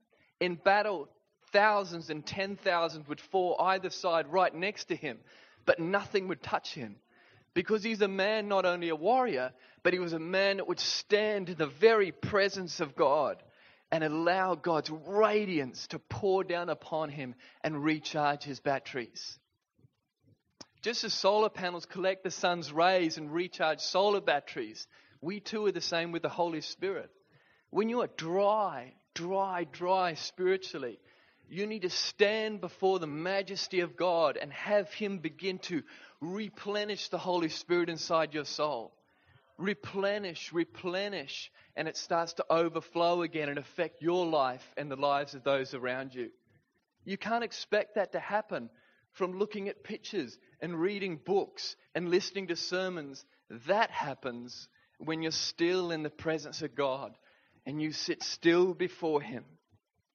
In 0.44 0.56
battle, 0.56 1.08
thousands 1.54 2.10
and 2.10 2.26
ten 2.26 2.58
thousands 2.58 3.08
would 3.08 3.22
fall 3.22 3.56
either 3.62 3.90
side 3.90 4.28
right 4.28 4.54
next 4.54 4.90
to 4.90 4.96
him, 4.98 5.20
but 5.66 5.80
nothing 5.80 6.28
would 6.28 6.44
touch 6.44 6.74
him. 6.74 6.98
Because 7.54 7.82
he's 7.82 8.02
a 8.02 8.10
man, 8.10 8.50
not 8.50 8.66
only 8.66 8.90
a 8.90 8.96
warrior, 8.96 9.54
but 9.84 9.94
he 9.94 10.00
was 10.00 10.12
a 10.12 10.20
man 10.20 10.58
that 10.58 10.68
would 10.68 10.82
stand 10.82 11.48
in 11.48 11.58
the 11.58 11.68
very 11.68 12.12
presence 12.12 12.82
of 12.82 12.94
God 12.94 13.42
and 13.90 14.04
allow 14.04 14.56
God's 14.56 14.90
radiance 14.90 15.88
to 15.88 16.00
pour 16.00 16.44
down 16.44 16.68
upon 16.68 17.08
him 17.08 17.36
and 17.64 17.82
recharge 17.82 18.44
his 18.44 18.60
batteries. 18.60 19.40
Just 20.82 21.06
as 21.06 21.14
solar 21.14 21.48
panels 21.48 21.86
collect 21.86 22.26
the 22.26 22.32
sun's 22.32 22.70
rays 22.70 23.18
and 23.18 23.32
recharge 23.32 23.80
solar 23.80 24.20
batteries, 24.20 24.88
we 25.22 25.40
too 25.40 25.66
are 25.68 25.72
the 25.72 25.80
same 25.80 26.12
with 26.12 26.22
the 26.22 26.28
Holy 26.28 26.60
Spirit. 26.60 27.10
When 27.70 27.88
you 27.88 28.02
are 28.02 28.10
dry, 28.18 28.96
dry, 29.14 29.66
dry 29.72 30.14
spiritually, 30.16 31.00
you 31.50 31.68
need 31.68 31.84
to 31.84 31.90
stand 31.90 32.62
before 32.62 33.00
the 33.00 33.08
majesty 33.08 33.82
of 33.82 33.96
God 33.96 34.38
and 34.38 34.52
have 34.54 34.92
Him 34.94 35.20
begin 35.20 35.60
to 35.60 35.84
replenish 36.22 37.10
the 37.10 37.18
Holy 37.18 37.50
Spirit 37.50 37.90
inside 37.90 38.34
your 38.34 38.46
soul. 38.46 38.94
Replenish, 39.58 40.52
replenish, 40.52 41.52
and 41.76 41.88
it 41.88 41.96
starts 41.96 42.34
to 42.34 42.46
overflow 42.50 43.22
again 43.22 43.50
and 43.50 43.60
affect 43.60 44.02
your 44.02 44.26
life 44.26 44.66
and 44.78 44.90
the 44.90 44.96
lives 44.96 45.36
of 45.36 45.44
those 45.44 45.74
around 45.74 46.16
you. 46.16 46.32
You 47.06 47.18
can't 47.18 47.44
expect 47.44 47.96
that 47.96 48.14
to 48.14 48.20
happen 48.20 48.70
from 49.12 49.38
looking 49.38 49.70
at 49.70 49.84
pictures 49.84 50.38
and 50.60 50.80
reading 50.80 51.20
books 51.24 51.76
and 51.94 52.10
listening 52.10 52.48
to 52.48 52.56
sermons. 52.56 53.24
That 53.68 53.92
happens 53.92 54.68
when 54.98 55.22
you're 55.22 55.32
still 55.32 55.92
in 55.92 56.02
the 56.02 56.10
presence 56.10 56.62
of 56.62 56.74
God 56.74 57.14
and 57.66 57.82
you 57.82 57.92
sit 57.92 58.24
still 58.24 58.74
before 58.74 59.22
Him. 59.22 59.46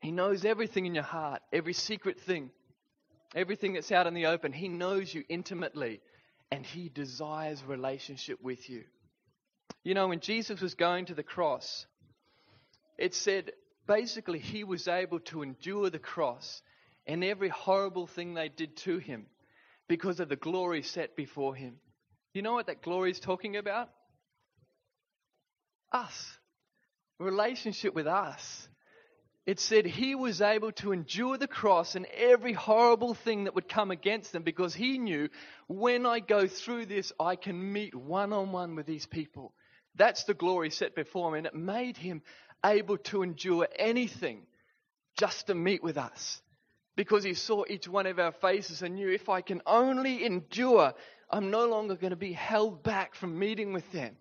He 0.00 0.10
knows 0.10 0.44
everything 0.44 0.86
in 0.86 0.94
your 0.94 1.04
heart, 1.04 1.42
every 1.52 1.72
secret 1.72 2.20
thing, 2.20 2.50
everything 3.34 3.72
that's 3.72 3.92
out 3.92 4.06
in 4.06 4.14
the 4.14 4.26
open. 4.26 4.52
He 4.52 4.68
knows 4.68 5.12
you 5.12 5.24
intimately 5.28 6.00
and 6.50 6.64
He 6.64 6.88
desires 6.88 7.62
relationship 7.64 8.38
with 8.42 8.68
you. 8.70 8.84
You 9.82 9.94
know, 9.94 10.08
when 10.08 10.20
Jesus 10.20 10.60
was 10.60 10.74
going 10.74 11.06
to 11.06 11.14
the 11.14 11.22
cross, 11.22 11.86
it 12.96 13.14
said 13.14 13.52
basically 13.86 14.38
He 14.38 14.64
was 14.64 14.88
able 14.88 15.20
to 15.20 15.42
endure 15.42 15.90
the 15.90 15.98
cross 15.98 16.62
and 17.06 17.24
every 17.24 17.48
horrible 17.48 18.06
thing 18.06 18.34
they 18.34 18.48
did 18.48 18.76
to 18.78 18.98
Him 18.98 19.26
because 19.88 20.20
of 20.20 20.28
the 20.28 20.36
glory 20.36 20.82
set 20.82 21.16
before 21.16 21.54
Him. 21.54 21.76
You 22.34 22.42
know 22.42 22.52
what 22.52 22.66
that 22.66 22.82
glory 22.82 23.10
is 23.10 23.18
talking 23.18 23.56
about? 23.56 23.88
Us. 25.90 26.37
Relationship 27.18 27.94
with 27.94 28.06
us. 28.06 28.68
It 29.46 29.58
said 29.60 29.86
he 29.86 30.14
was 30.14 30.42
able 30.42 30.72
to 30.72 30.92
endure 30.92 31.38
the 31.38 31.48
cross 31.48 31.94
and 31.94 32.04
every 32.06 32.52
horrible 32.52 33.14
thing 33.14 33.44
that 33.44 33.54
would 33.54 33.68
come 33.68 33.90
against 33.90 34.32
them 34.32 34.42
because 34.42 34.74
he 34.74 34.98
knew 34.98 35.30
when 35.68 36.04
I 36.04 36.20
go 36.20 36.46
through 36.46 36.86
this, 36.86 37.12
I 37.18 37.36
can 37.36 37.72
meet 37.72 37.94
one 37.94 38.32
on 38.34 38.52
one 38.52 38.76
with 38.76 38.86
these 38.86 39.06
people. 39.06 39.54
That's 39.94 40.24
the 40.24 40.34
glory 40.34 40.70
set 40.70 40.94
before 40.94 41.28
him, 41.28 41.34
and 41.34 41.46
it 41.46 41.54
made 41.54 41.96
him 41.96 42.22
able 42.64 42.98
to 42.98 43.22
endure 43.22 43.66
anything 43.78 44.42
just 45.16 45.46
to 45.46 45.54
meet 45.54 45.82
with 45.82 45.96
us 45.96 46.42
because 46.94 47.24
he 47.24 47.34
saw 47.34 47.64
each 47.68 47.88
one 47.88 48.06
of 48.06 48.18
our 48.18 48.32
faces 48.32 48.82
and 48.82 48.96
knew 48.96 49.08
if 49.08 49.28
I 49.28 49.40
can 49.40 49.62
only 49.66 50.24
endure, 50.24 50.92
I'm 51.30 51.50
no 51.50 51.66
longer 51.68 51.94
going 51.94 52.10
to 52.10 52.16
be 52.16 52.32
held 52.32 52.82
back 52.82 53.14
from 53.14 53.38
meeting 53.38 53.72
with 53.72 53.90
them 53.92 54.16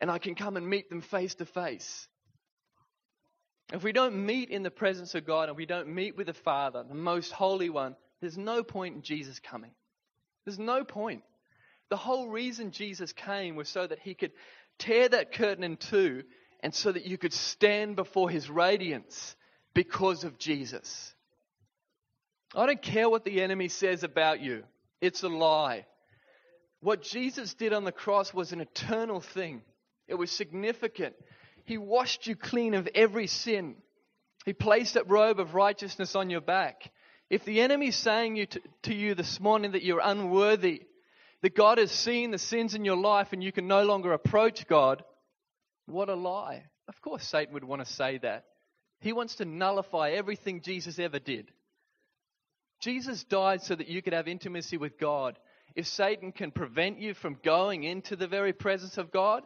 and 0.00 0.10
I 0.10 0.18
can 0.18 0.34
come 0.34 0.56
and 0.56 0.66
meet 0.66 0.88
them 0.90 1.00
face 1.00 1.34
to 1.36 1.46
face. 1.46 2.08
If 3.72 3.82
we 3.82 3.92
don't 3.92 4.26
meet 4.26 4.50
in 4.50 4.62
the 4.62 4.70
presence 4.70 5.14
of 5.14 5.26
God 5.26 5.48
and 5.48 5.56
we 5.56 5.66
don't 5.66 5.88
meet 5.88 6.16
with 6.16 6.26
the 6.26 6.34
Father, 6.34 6.84
the 6.86 6.94
most 6.94 7.32
holy 7.32 7.70
one, 7.70 7.96
there's 8.20 8.38
no 8.38 8.62
point 8.62 8.94
in 8.94 9.02
Jesus 9.02 9.40
coming. 9.40 9.72
There's 10.44 10.58
no 10.58 10.84
point. 10.84 11.22
The 11.90 11.96
whole 11.96 12.28
reason 12.28 12.70
Jesus 12.70 13.12
came 13.12 13.56
was 13.56 13.68
so 13.68 13.86
that 13.86 13.98
he 13.98 14.14
could 14.14 14.32
tear 14.78 15.08
that 15.08 15.32
curtain 15.32 15.64
in 15.64 15.76
two 15.76 16.24
and 16.60 16.74
so 16.74 16.92
that 16.92 17.06
you 17.06 17.18
could 17.18 17.32
stand 17.32 17.96
before 17.96 18.30
his 18.30 18.48
radiance 18.50 19.36
because 19.74 20.24
of 20.24 20.38
Jesus. 20.38 21.14
I 22.54 22.66
don't 22.66 22.82
care 22.82 23.08
what 23.08 23.24
the 23.24 23.42
enemy 23.42 23.68
says 23.68 24.02
about 24.02 24.40
you, 24.40 24.64
it's 25.00 25.22
a 25.22 25.28
lie. 25.28 25.86
What 26.80 27.02
Jesus 27.02 27.54
did 27.54 27.72
on 27.72 27.84
the 27.84 27.92
cross 27.92 28.34
was 28.34 28.52
an 28.52 28.60
eternal 28.60 29.20
thing, 29.20 29.62
it 30.06 30.14
was 30.14 30.30
significant. 30.30 31.14
He 31.64 31.78
washed 31.78 32.26
you 32.26 32.36
clean 32.36 32.74
of 32.74 32.88
every 32.94 33.26
sin. 33.26 33.76
He 34.44 34.52
placed 34.52 34.94
that 34.94 35.08
robe 35.08 35.40
of 35.40 35.54
righteousness 35.54 36.14
on 36.14 36.30
your 36.30 36.42
back. 36.42 36.90
If 37.30 37.44
the 37.44 37.62
enemy 37.62 37.88
is 37.88 37.96
saying 37.96 38.36
you 38.36 38.46
to, 38.46 38.60
to, 38.82 38.94
you 38.94 39.14
this 39.14 39.40
morning 39.40 39.72
that 39.72 39.82
you're 39.82 40.00
unworthy, 40.02 40.82
that 41.42 41.56
God 41.56 41.78
has 41.78 41.90
seen 41.90 42.30
the 42.30 42.38
sins 42.38 42.74
in 42.74 42.84
your 42.84 42.96
life 42.96 43.28
and 43.32 43.42
you 43.42 43.52
can 43.52 43.66
no 43.66 43.82
longer 43.82 44.12
approach 44.12 44.66
God, 44.66 45.02
what 45.86 46.08
a 46.08 46.14
lie. 46.14 46.64
Of 46.86 47.00
course, 47.00 47.26
Satan 47.26 47.54
would 47.54 47.64
want 47.64 47.84
to 47.84 47.90
say 47.90 48.18
that. 48.18 48.44
He 49.00 49.12
wants 49.12 49.36
to 49.36 49.44
nullify 49.44 50.10
everything 50.10 50.60
Jesus 50.60 50.98
ever 50.98 51.18
did. 51.18 51.50
Jesus 52.80 53.24
died 53.24 53.62
so 53.62 53.74
that 53.74 53.88
you 53.88 54.02
could 54.02 54.12
have 54.12 54.28
intimacy 54.28 54.76
with 54.76 54.98
God. 54.98 55.38
If 55.74 55.86
Satan 55.86 56.32
can 56.32 56.50
prevent 56.50 57.00
you 57.00 57.14
from 57.14 57.38
going 57.42 57.84
into 57.84 58.16
the 58.16 58.28
very 58.28 58.52
presence 58.52 58.98
of 58.98 59.10
God, 59.10 59.44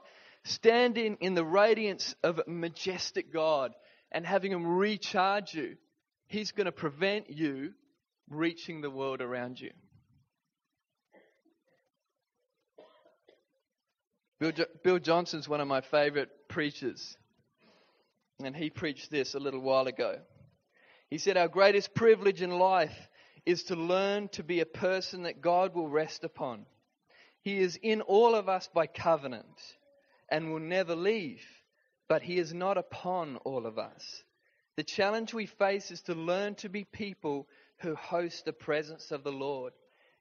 standing 0.48 1.18
in 1.20 1.34
the 1.34 1.44
radiance 1.44 2.14
of 2.22 2.40
majestic 2.46 3.32
God 3.32 3.72
and 4.12 4.26
having 4.26 4.52
Him 4.52 4.66
recharge 4.66 5.54
you, 5.54 5.76
He's 6.26 6.52
going 6.52 6.66
to 6.66 6.72
prevent 6.72 7.30
you 7.30 7.72
reaching 8.28 8.80
the 8.80 8.90
world 8.90 9.20
around 9.20 9.60
you. 9.60 9.70
Bill, 14.38 14.52
jo- 14.52 14.66
Bill 14.84 14.98
Johnson's 14.98 15.48
one 15.48 15.60
of 15.60 15.66
my 15.66 15.80
favorite 15.80 16.30
preachers, 16.48 17.16
and 18.42 18.54
he 18.54 18.70
preached 18.70 19.10
this 19.10 19.34
a 19.34 19.40
little 19.40 19.60
while 19.60 19.86
ago. 19.86 20.18
He 21.10 21.18
said, 21.18 21.36
Our 21.36 21.48
greatest 21.48 21.94
privilege 21.94 22.42
in 22.42 22.50
life 22.50 22.96
is 23.44 23.64
to 23.64 23.74
learn 23.76 24.28
to 24.28 24.44
be 24.44 24.60
a 24.60 24.66
person 24.66 25.22
that 25.22 25.40
God 25.40 25.74
will 25.74 25.88
rest 25.88 26.22
upon. 26.22 26.66
He 27.42 27.58
is 27.58 27.78
in 27.82 28.02
all 28.02 28.34
of 28.34 28.48
us 28.48 28.68
by 28.72 28.86
covenant 28.86 29.46
and 30.30 30.50
will 30.50 30.60
never 30.60 30.94
leave, 30.94 31.42
but 32.08 32.22
He 32.22 32.38
is 32.38 32.52
not 32.52 32.78
upon 32.78 33.36
all 33.38 33.66
of 33.66 33.78
us. 33.78 34.22
The 34.76 34.84
challenge 34.84 35.34
we 35.34 35.46
face 35.46 35.90
is 35.90 36.02
to 36.02 36.14
learn 36.14 36.54
to 36.56 36.68
be 36.68 36.84
people 36.84 37.48
who 37.78 37.94
host 37.94 38.44
the 38.44 38.52
presence 38.52 39.10
of 39.10 39.24
the 39.24 39.32
Lord. 39.32 39.72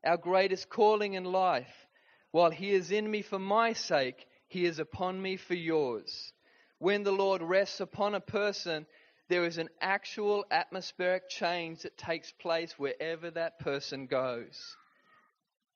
Our 0.04 0.18
greatest 0.18 0.70
calling 0.70 1.14
in 1.14 1.26
life, 1.26 1.88
while 2.32 2.52
He 2.52 2.72
is 2.72 2.92
in 2.92 3.10
me 3.10 3.22
for 3.22 3.40
my 3.40 3.74
sake, 3.74 4.26
He 4.48 4.66
is 4.66 4.80
upon 4.80 5.22
me 5.22 5.38
for 5.38 5.56
yours. 5.56 6.34
When 6.80 7.04
the 7.04 7.12
Lord 7.12 7.42
rests 7.42 7.80
upon 7.80 8.16
a 8.16 8.20
person, 8.20 8.86
there 9.30 9.46
is 9.46 9.58
an 9.58 9.70
actual 9.82 10.46
atmospheric 10.50 11.30
change 11.30 11.82
that 11.82 11.98
takes 11.98 12.32
place 12.32 12.74
wherever 12.78 13.30
that 13.32 13.60
person 13.60 14.08
goes. 14.08 14.76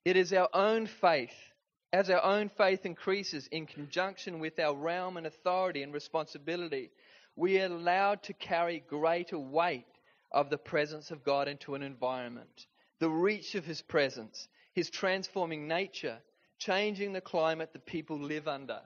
It 0.04 0.16
is 0.16 0.32
our 0.32 0.48
own 0.52 0.86
faith 0.86 1.51
as 1.92 2.08
our 2.08 2.24
own 2.24 2.48
faith 2.48 2.86
increases 2.86 3.46
in 3.48 3.66
conjunction 3.66 4.40
with 4.40 4.58
our 4.58 4.74
realm 4.74 5.16
and 5.16 5.26
authority 5.26 5.82
and 5.82 5.92
responsibility, 5.92 6.90
we 7.36 7.60
are 7.60 7.66
allowed 7.66 8.22
to 8.24 8.32
carry 8.32 8.82
greater 8.88 9.38
weight 9.38 9.86
of 10.30 10.48
the 10.48 10.58
presence 10.58 11.10
of 11.10 11.24
God 11.24 11.48
into 11.48 11.74
an 11.74 11.82
environment. 11.82 12.66
The 12.98 13.10
reach 13.10 13.54
of 13.54 13.64
His 13.64 13.82
presence, 13.82 14.48
His 14.72 14.88
transforming 14.88 15.68
nature, 15.68 16.18
changing 16.58 17.12
the 17.12 17.20
climate 17.20 17.70
that 17.72 17.84
people 17.84 18.18
live 18.18 18.48
under. 18.48 18.80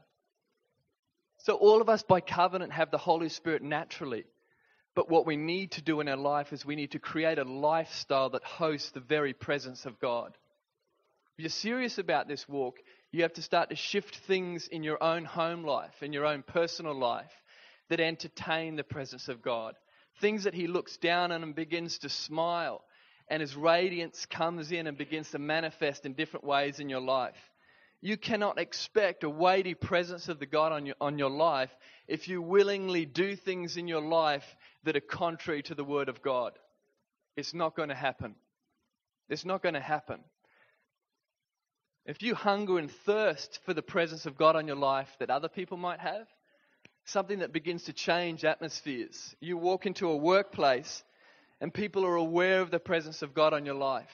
So, 1.39 1.55
all 1.55 1.81
of 1.81 1.89
us 1.89 2.03
by 2.03 2.21
covenant 2.21 2.73
have 2.73 2.91
the 2.91 2.99
Holy 2.99 3.29
Spirit 3.29 3.63
naturally. 3.63 4.25
But 4.97 5.11
what 5.11 5.27
we 5.27 5.37
need 5.37 5.73
to 5.73 5.83
do 5.83 6.01
in 6.01 6.09
our 6.09 6.17
life 6.17 6.53
is 6.53 6.65
we 6.65 6.75
need 6.75 6.93
to 6.93 6.99
create 6.99 7.39
a 7.39 7.45
lifestyle 7.45 8.31
that 8.31 8.43
hosts 8.43 8.91
the 8.91 9.01
very 9.01 9.35
presence 9.35 9.85
of 9.85 10.01
God. 10.01 10.37
If 11.37 11.43
you're 11.43 11.51
serious 11.51 11.99
about 11.99 12.29
this 12.29 12.49
walk, 12.49 12.79
you 13.13 13.23
have 13.23 13.35
to 13.35 13.43
start 13.43 13.69
to 13.69 13.77
shift 13.77 14.17
things 14.27 14.69
in 14.69 14.83
your 14.83 15.03
own 15.03 15.27
home 15.27 15.65
life, 15.65 16.03
in 16.03 16.15
your 16.15 16.25
own 16.25 16.43
personal 16.43 16.95
life, 16.99 17.31
that 17.91 18.01
entertain 18.01 18.77
the 18.77 18.85
presence 18.85 19.29
of 19.29 19.43
God. 19.43 19.75
Things 20.23 20.45
that 20.45 20.55
he 20.55 20.67
looks 20.67 20.97
down 20.97 21.33
on 21.33 21.43
and 21.43 21.55
begins 21.55 21.99
to 21.99 22.09
smile, 22.09 22.83
and 23.29 23.43
his 23.43 23.55
radiance 23.55 24.25
comes 24.25 24.73
in 24.73 24.87
and 24.87 24.97
begins 24.97 25.31
to 25.33 25.39
manifest 25.39 26.07
in 26.07 26.15
different 26.15 26.47
ways 26.47 26.81
in 26.81 26.89
your 26.89 27.03
life. 27.03 27.37
You 28.01 28.17
cannot 28.17 28.59
expect 28.59 29.23
a 29.23 29.29
weighty 29.29 29.75
presence 29.75 30.29
of 30.31 30.39
the 30.39 30.47
God 30.47 30.73
on 30.73 30.87
your, 30.87 30.97
on 31.03 31.19
your 31.19 31.31
life 31.31 31.75
if 32.09 32.29
you 32.29 32.41
willingly 32.41 33.05
do 33.05 33.37
things 33.37 33.77
in 33.77 33.89
your 33.89 34.01
life 34.01 34.57
that 34.85 34.97
are 34.97 35.01
contrary 35.01 35.63
to 35.65 35.75
the 35.75 35.85
Word 35.85 36.09
of 36.09 36.23
God. 36.23 36.53
It's 37.37 37.53
not 37.53 37.77
going 37.77 37.91
to 37.91 37.95
happen. 37.95 38.37
It's 39.29 39.45
not 39.45 39.63
going 39.63 39.75
to 39.75 39.81
happen. 39.81 40.21
If 42.07 42.23
you 42.23 42.37
hunger 42.37 42.79
and 42.79 42.91
thirst 42.91 43.61
for 43.65 43.75
the 43.75 43.83
presence 43.83 44.27
of 44.27 44.39
God 44.39 44.55
on 44.55 44.69
your 44.69 44.77
life 44.77 45.09
that 45.19 45.31
other 45.31 45.49
people 45.49 45.77
might 45.77 45.99
have, 45.99 46.27
something 47.05 47.41
that 47.41 47.53
begins 47.53 47.85
to 47.85 47.93
change 47.93 48.45
atmospheres. 48.45 49.35
You 49.41 49.57
walk 49.57 49.87
into 49.87 50.09
a 50.09 50.17
workplace 50.17 51.03
and 51.61 51.73
people 51.73 52.05
are 52.05 52.17
aware 52.17 52.61
of 52.61 52.71
the 52.71 52.79
presence 52.79 53.23
of 53.23 53.35
God 53.35 53.55
on 53.55 53.65
your 53.65 53.75
life. 53.75 54.11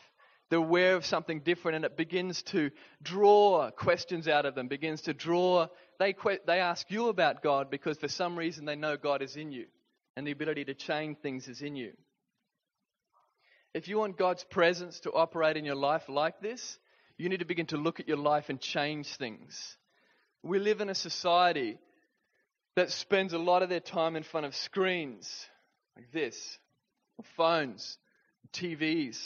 They're 0.49 0.59
aware 0.59 0.97
of 0.97 1.07
something 1.07 1.41
different 1.41 1.77
and 1.77 1.85
it 1.85 1.97
begins 1.97 2.43
to 2.45 2.71
draw 3.03 3.71
questions 3.71 4.29
out 4.29 4.47
of 4.47 4.55
them, 4.55 4.69
begins 4.69 5.03
to 5.03 5.15
draw, 5.15 5.69
they, 5.99 6.15
they 6.47 6.61
ask 6.61 6.91
you 6.91 7.09
about 7.09 7.43
God 7.43 7.71
because 7.71 7.99
for 7.99 8.09
some 8.09 8.39
reason 8.39 8.67
they 8.67 8.77
know 8.77 8.97
God 8.97 9.23
is 9.23 9.37
in 9.37 9.53
you 9.53 9.67
and 10.17 10.27
the 10.27 10.33
ability 10.33 10.67
to 10.67 10.75
change 10.75 11.19
things 11.19 11.49
is 11.49 11.63
in 11.63 11.77
you. 11.77 11.93
If 13.73 13.89
you 13.89 13.99
want 13.99 14.19
God's 14.19 14.45
presence 14.45 15.01
to 15.01 15.13
operate 15.13 15.57
in 15.57 15.65
your 15.65 15.77
life 15.77 16.09
like 16.09 16.41
this, 16.41 16.79
you 17.23 17.29
need 17.29 17.39
to 17.39 17.45
begin 17.45 17.67
to 17.67 17.77
look 17.77 18.01
at 18.01 18.09
your 18.09 18.17
life 18.17 18.49
and 18.49 18.61
change 18.61 19.07
things. 19.17 19.77
We 20.43 20.59
live 20.59 20.81
in 20.81 20.89
a 20.89 20.95
society 20.95 21.79
that 22.75 22.91
spends 22.91 23.33
a 23.33 23.39
lot 23.39 23.63
of 23.63 23.69
their 23.69 23.81
time 23.81 24.17
in 24.17 24.25
front 24.25 24.45
of 24.45 24.57
screens 24.57 25.31
like 25.95 26.11
this, 26.11 26.59
phones, 27.37 27.97
TVs, 28.53 29.19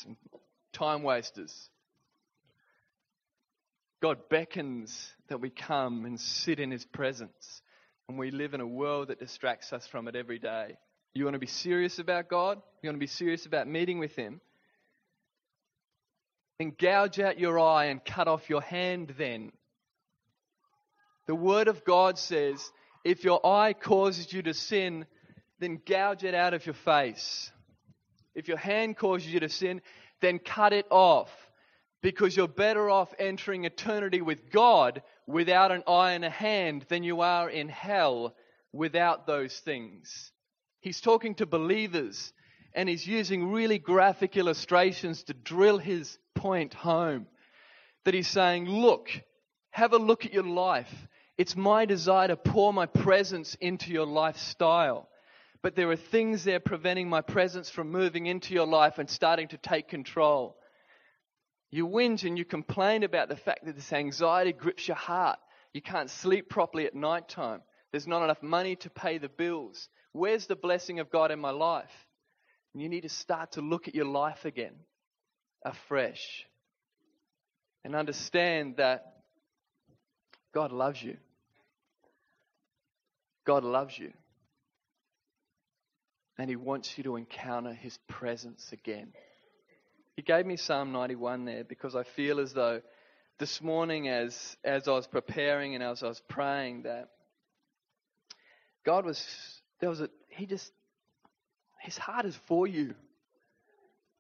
time 0.75 1.05
wasters. 1.05 1.71
God 4.03 4.29
beckons 4.29 4.95
that 5.29 5.41
we 5.41 5.49
come 5.49 6.05
and 6.05 6.21
sit 6.21 6.61
in 6.61 6.71
His 6.71 6.85
presence, 6.85 7.63
and 8.11 8.19
we 8.19 8.31
live 8.31 8.53
in 8.53 8.61
a 8.61 8.67
world 8.67 9.09
that 9.09 9.21
distracts 9.21 9.73
us 9.73 9.87
from 9.87 10.07
it 10.07 10.15
every 10.15 10.39
day. 10.39 10.77
You 11.15 11.25
want 11.25 11.35
to 11.35 11.41
be 11.41 11.47
serious 11.47 11.99
about 11.99 12.29
God? 12.29 12.61
You 12.83 12.89
want 12.89 12.97
to 12.97 13.01
be 13.01 13.07
serious 13.07 13.47
about 13.47 13.67
meeting 13.67 13.99
with 13.99 14.15
Him? 14.15 14.43
And 16.59 16.77
gouge 16.77 17.21
out 17.21 17.39
your 17.39 17.59
eye 17.59 17.87
and 17.87 18.05
cut 18.05 18.29
off 18.29 18.49
your 18.49 18.63
hand 18.63 19.15
then. 19.19 19.53
The 21.27 21.35
Word 21.35 21.69
of 21.69 21.85
God 21.85 22.19
says, 22.19 22.71
if 23.05 23.25
your 23.25 23.45
eye 23.45 23.73
causes 23.73 24.33
you 24.33 24.43
to 24.43 24.55
sin, 24.55 25.07
then 25.59 25.81
gouge 25.87 26.25
it 26.25 26.35
out 26.35 26.55
of 26.55 26.65
your 26.67 26.75
face. 26.75 27.51
If 28.35 28.49
your 28.49 28.57
hand 28.57 28.97
causes 28.97 29.33
you 29.33 29.41
to 29.41 29.49
sin, 29.49 29.81
then 30.21 30.39
cut 30.39 30.73
it 30.73 30.87
off. 30.91 31.31
Because 32.03 32.37
you're 32.37 32.49
better 32.49 32.89
off 32.91 33.13
entering 33.19 33.65
eternity 33.65 34.21
with 34.21 34.51
God 34.51 35.03
without 35.27 35.73
an 35.73 35.83
eye 35.89 36.13
and 36.13 36.25
a 36.25 36.31
hand 36.31 36.85
than 36.89 37.03
you 37.03 37.21
are 37.23 37.51
in 37.51 37.69
hell 37.69 38.35
without 38.73 39.27
those 39.27 39.59
things. 39.59 40.31
He's 40.81 41.01
talking 41.01 41.35
to 41.37 41.47
believers 41.47 42.33
and 42.75 42.89
he's 42.89 43.07
using 43.07 43.51
really 43.51 43.79
graphic 43.79 44.37
illustrations 44.37 45.25
to 45.25 45.35
drill 45.35 45.79
his 45.79 46.19
point 46.37 46.75
home. 46.75 47.27
That 48.05 48.15
he's 48.15 48.29
saying, 48.29 48.67
Look, 48.67 49.09
have 49.71 49.93
a 49.93 49.99
look 49.99 50.25
at 50.25 50.33
your 50.33 50.45
life. 50.45 50.93
It's 51.37 51.57
my 51.57 51.85
desire 51.85 52.29
to 52.29 52.37
pour 52.37 52.73
my 52.73 52.87
presence 52.87 53.57
into 53.61 53.91
your 53.91 54.07
lifestyle. 54.07 55.09
But 55.63 55.75
there 55.75 55.91
are 55.91 55.97
things 55.97 56.45
there 56.45 56.61
preventing 56.61 57.09
my 57.09 57.21
presence 57.21 57.69
from 57.69 57.91
moving 57.91 58.27
into 58.27 58.55
your 58.55 58.67
life 58.67 58.99
and 58.99 59.11
starting 59.11 59.49
to 59.49 59.59
take 59.59 59.89
control. 59.89 60.57
You 61.71 61.87
whinge 61.87 62.25
and 62.25 62.39
you 62.39 62.45
complain 62.45 63.03
about 63.03 63.29
the 63.29 63.37
fact 63.37 63.67
that 63.67 63.75
this 63.75 63.93
anxiety 63.93 64.53
grips 64.53 64.87
your 64.87 64.97
heart. 64.97 65.39
You 65.73 65.83
can't 65.83 66.09
sleep 66.09 66.49
properly 66.49 66.87
at 66.87 66.95
night 66.95 67.29
time. 67.29 67.63
There's 67.91 68.07
not 68.07 68.23
enough 68.23 68.43
money 68.43 68.77
to 68.77 68.91
pay 68.91 69.19
the 69.19 69.29
bills. 69.29 69.89
Where's 70.13 70.47
the 70.47 70.57
blessing 70.57 71.01
of 71.01 71.11
God 71.11 71.31
in 71.31 71.41
my 71.41 71.51
life? 71.51 72.07
And 72.73 72.83
you 72.83 72.89
need 72.89 73.03
to 73.03 73.09
start 73.09 73.53
to 73.53 73.61
look 73.61 73.89
at 73.89 73.95
your 73.95 74.07
life 74.07 74.45
again 74.45 74.75
afresh 75.67 76.47
and 77.85 77.95
understand 77.95 78.77
that 78.77 79.15
God 80.55 80.73
loves 80.73 81.03
you. 81.03 81.17
God 83.47 83.65
loves 83.65 83.99
you. 83.99 84.13
And 86.39 86.49
He 86.49 86.57
wants 86.57 86.97
you 86.97 87.05
to 87.05 87.17
encounter 87.17 87.73
His 87.73 87.99
presence 88.09 88.71
again. 88.73 89.13
He 90.17 90.23
gave 90.23 90.47
me 90.47 90.57
Psalm 90.57 90.93
91 90.93 91.45
there 91.45 91.65
because 91.65 91.95
I 91.95 92.05
feel 92.05 92.41
as 92.41 92.53
though 92.53 92.81
this 93.39 93.61
morning, 93.61 94.09
as, 94.09 94.57
as 94.65 94.89
I 94.89 94.93
was 94.93 95.07
preparing 95.07 95.75
and 95.75 95.85
as 95.85 96.03
I 96.03 96.09
was 96.09 96.23
praying, 96.29 96.85
that 96.85 97.11
God 98.85 99.05
was, 99.05 99.23
there 99.81 99.91
was 99.91 100.01
a, 100.01 100.09
He 100.31 100.47
just 100.47 100.73
his 101.87 101.97
heart 101.97 102.27
is 102.27 102.37
for 102.47 102.67
you. 102.67 102.95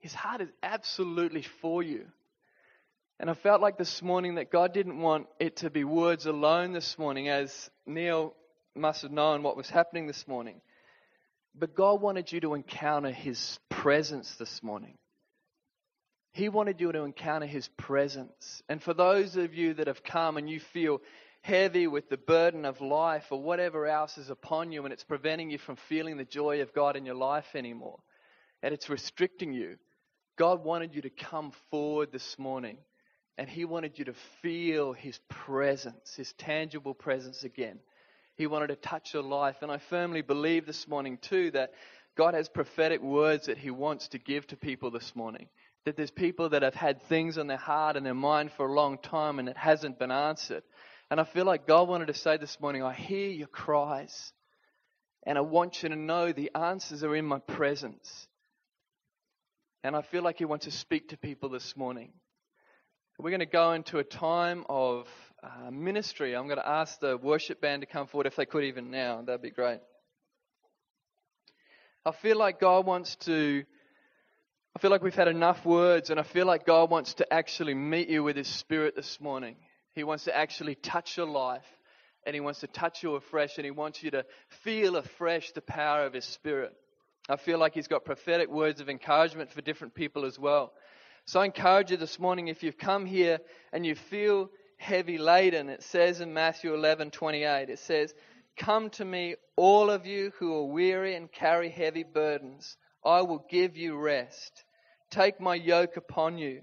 His 0.00 0.14
heart 0.14 0.40
is 0.40 0.50
absolutely 0.62 1.42
for 1.42 1.82
you. 1.82 2.06
And 3.18 3.30
I 3.30 3.34
felt 3.34 3.62
like 3.62 3.78
this 3.78 4.02
morning 4.02 4.34
that 4.34 4.50
God 4.50 4.74
didn't 4.74 5.00
want 5.00 5.26
it 5.40 5.56
to 5.56 5.70
be 5.70 5.84
words 5.84 6.26
alone 6.26 6.72
this 6.72 6.98
morning, 6.98 7.28
as 7.28 7.70
Neil 7.86 8.34
must 8.74 9.02
have 9.02 9.10
known 9.10 9.42
what 9.42 9.56
was 9.56 9.70
happening 9.70 10.06
this 10.06 10.28
morning. 10.28 10.60
But 11.58 11.74
God 11.74 12.02
wanted 12.02 12.30
you 12.30 12.40
to 12.40 12.54
encounter 12.54 13.10
His 13.10 13.58
presence 13.70 14.34
this 14.34 14.62
morning. 14.62 14.98
He 16.32 16.50
wanted 16.50 16.82
you 16.82 16.92
to 16.92 17.04
encounter 17.04 17.46
His 17.46 17.68
presence. 17.78 18.62
And 18.68 18.82
for 18.82 18.92
those 18.92 19.36
of 19.36 19.54
you 19.54 19.72
that 19.74 19.86
have 19.86 20.04
come 20.04 20.36
and 20.36 20.50
you 20.50 20.60
feel 20.60 21.00
heavy 21.40 21.86
with 21.86 22.10
the 22.10 22.18
burden 22.18 22.66
of 22.66 22.82
life 22.82 23.24
or 23.30 23.40
whatever 23.40 23.86
else 23.86 24.18
is 24.18 24.28
upon 24.28 24.72
you 24.72 24.84
and 24.84 24.92
it's 24.92 25.04
preventing 25.04 25.48
you 25.48 25.58
from 25.58 25.76
feeling 25.88 26.18
the 26.18 26.24
joy 26.24 26.60
of 26.60 26.74
God 26.74 26.96
in 26.96 27.06
your 27.06 27.14
life 27.14 27.54
anymore 27.54 28.00
and 28.62 28.74
it's 28.74 28.90
restricting 28.90 29.52
you, 29.52 29.76
God 30.36 30.64
wanted 30.64 30.94
you 30.94 31.02
to 31.02 31.10
come 31.10 31.52
forward 31.70 32.12
this 32.12 32.38
morning 32.38 32.78
and 33.38 33.48
He 33.48 33.64
wanted 33.64 33.98
you 33.98 34.06
to 34.06 34.14
feel 34.42 34.92
His 34.92 35.18
presence, 35.28 36.14
His 36.14 36.32
tangible 36.34 36.94
presence 36.94 37.42
again. 37.42 37.78
He 38.36 38.46
wanted 38.46 38.68
to 38.68 38.76
touch 38.76 39.14
your 39.14 39.22
life. 39.22 39.56
And 39.62 39.72
I 39.72 39.78
firmly 39.78 40.22
believe 40.22 40.66
this 40.66 40.86
morning, 40.86 41.18
too, 41.18 41.50
that 41.52 41.72
God 42.16 42.34
has 42.34 42.48
prophetic 42.48 43.02
words 43.02 43.46
that 43.46 43.58
He 43.58 43.70
wants 43.70 44.08
to 44.08 44.18
give 44.18 44.46
to 44.48 44.56
people 44.56 44.90
this 44.90 45.16
morning. 45.16 45.48
That 45.84 45.96
there's 45.96 46.10
people 46.10 46.50
that 46.50 46.62
have 46.62 46.74
had 46.74 47.02
things 47.02 47.38
on 47.38 47.46
their 47.46 47.56
heart 47.56 47.96
and 47.96 48.04
their 48.04 48.14
mind 48.14 48.52
for 48.52 48.66
a 48.66 48.72
long 48.72 48.98
time 48.98 49.38
and 49.38 49.48
it 49.48 49.56
hasn't 49.56 49.98
been 49.98 50.10
answered. 50.10 50.64
And 51.10 51.20
I 51.20 51.24
feel 51.24 51.44
like 51.44 51.66
God 51.66 51.88
wanted 51.88 52.08
to 52.08 52.14
say 52.14 52.36
this 52.36 52.60
morning, 52.60 52.82
I 52.82 52.92
hear 52.92 53.28
your 53.28 53.46
cries. 53.46 54.32
And 55.22 55.38
I 55.38 55.42
want 55.42 55.82
you 55.82 55.88
to 55.88 55.96
know 55.96 56.32
the 56.32 56.50
answers 56.54 57.02
are 57.02 57.14
in 57.16 57.24
my 57.24 57.38
presence. 57.38 58.26
And 59.86 59.94
I 59.94 60.02
feel 60.02 60.24
like 60.24 60.38
He 60.38 60.44
wants 60.44 60.64
to 60.64 60.72
speak 60.72 61.10
to 61.10 61.16
people 61.16 61.48
this 61.48 61.76
morning. 61.76 62.10
We're 63.20 63.30
going 63.30 63.38
to 63.38 63.46
go 63.46 63.70
into 63.70 63.98
a 63.98 64.02
time 64.02 64.64
of 64.68 65.06
uh, 65.44 65.70
ministry. 65.70 66.34
I'm 66.34 66.46
going 66.46 66.58
to 66.58 66.68
ask 66.68 66.98
the 66.98 67.16
worship 67.16 67.60
band 67.60 67.82
to 67.82 67.86
come 67.86 68.08
forward 68.08 68.26
if 68.26 68.34
they 68.34 68.46
could 68.46 68.64
even 68.64 68.90
now. 68.90 69.22
That'd 69.24 69.42
be 69.42 69.52
great. 69.52 69.78
I 72.04 72.10
feel 72.10 72.36
like 72.36 72.58
God 72.58 72.84
wants 72.84 73.14
to. 73.26 73.62
I 74.74 74.80
feel 74.80 74.90
like 74.90 75.04
we've 75.04 75.14
had 75.14 75.28
enough 75.28 75.64
words, 75.64 76.10
and 76.10 76.18
I 76.18 76.24
feel 76.24 76.46
like 76.46 76.66
God 76.66 76.90
wants 76.90 77.14
to 77.14 77.32
actually 77.32 77.74
meet 77.74 78.08
you 78.08 78.24
with 78.24 78.34
His 78.34 78.48
Spirit 78.48 78.96
this 78.96 79.20
morning. 79.20 79.54
He 79.94 80.02
wants 80.02 80.24
to 80.24 80.36
actually 80.36 80.74
touch 80.74 81.16
your 81.16 81.28
life 81.28 81.62
and 82.26 82.34
He 82.34 82.40
wants 82.40 82.58
to 82.58 82.66
touch 82.66 83.04
you 83.04 83.14
afresh 83.14 83.56
and 83.56 83.64
He 83.64 83.70
wants 83.70 84.02
you 84.02 84.10
to 84.10 84.24
feel 84.64 84.96
afresh 84.96 85.52
the 85.52 85.62
power 85.62 86.06
of 86.06 86.12
His 86.12 86.24
Spirit. 86.24 86.74
I 87.28 87.36
feel 87.36 87.58
like 87.58 87.74
He's 87.74 87.88
got 87.88 88.04
prophetic 88.04 88.50
words 88.50 88.80
of 88.80 88.88
encouragement 88.88 89.52
for 89.52 89.60
different 89.62 89.94
people 89.94 90.24
as 90.24 90.38
well. 90.38 90.72
So 91.24 91.40
I 91.40 91.44
encourage 91.44 91.90
you 91.90 91.96
this 91.96 92.18
morning 92.18 92.48
if 92.48 92.62
you've 92.62 92.78
come 92.78 93.04
here 93.04 93.40
and 93.72 93.84
you 93.84 93.94
feel 93.94 94.50
heavy 94.76 95.18
laden, 95.18 95.68
it 95.68 95.82
says 95.82 96.20
in 96.20 96.32
Matthew 96.32 96.74
11 96.74 97.10
28, 97.10 97.68
it 97.68 97.78
says, 97.80 98.14
Come 98.56 98.90
to 98.90 99.04
me, 99.04 99.34
all 99.56 99.90
of 99.90 100.06
you 100.06 100.32
who 100.38 100.54
are 100.54 100.66
weary 100.66 101.14
and 101.14 101.30
carry 101.30 101.68
heavy 101.68 102.04
burdens. 102.04 102.76
I 103.04 103.22
will 103.22 103.44
give 103.50 103.76
you 103.76 103.96
rest. 103.96 104.64
Take 105.10 105.40
my 105.40 105.54
yoke 105.54 105.96
upon 105.96 106.38
you 106.38 106.62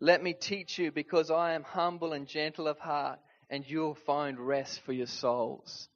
let 0.00 0.22
me 0.22 0.32
teach 0.32 0.78
you 0.78 0.92
because 0.92 1.30
I 1.30 1.54
am 1.54 1.64
humble 1.64 2.12
and 2.12 2.26
gentle 2.26 2.68
of 2.68 2.78
heart, 2.78 3.18
and 3.50 3.68
you'll 3.68 3.96
find 4.06 4.38
rest 4.38 4.80
for 4.84 4.92
your 4.92 5.06
souls. 5.06 5.88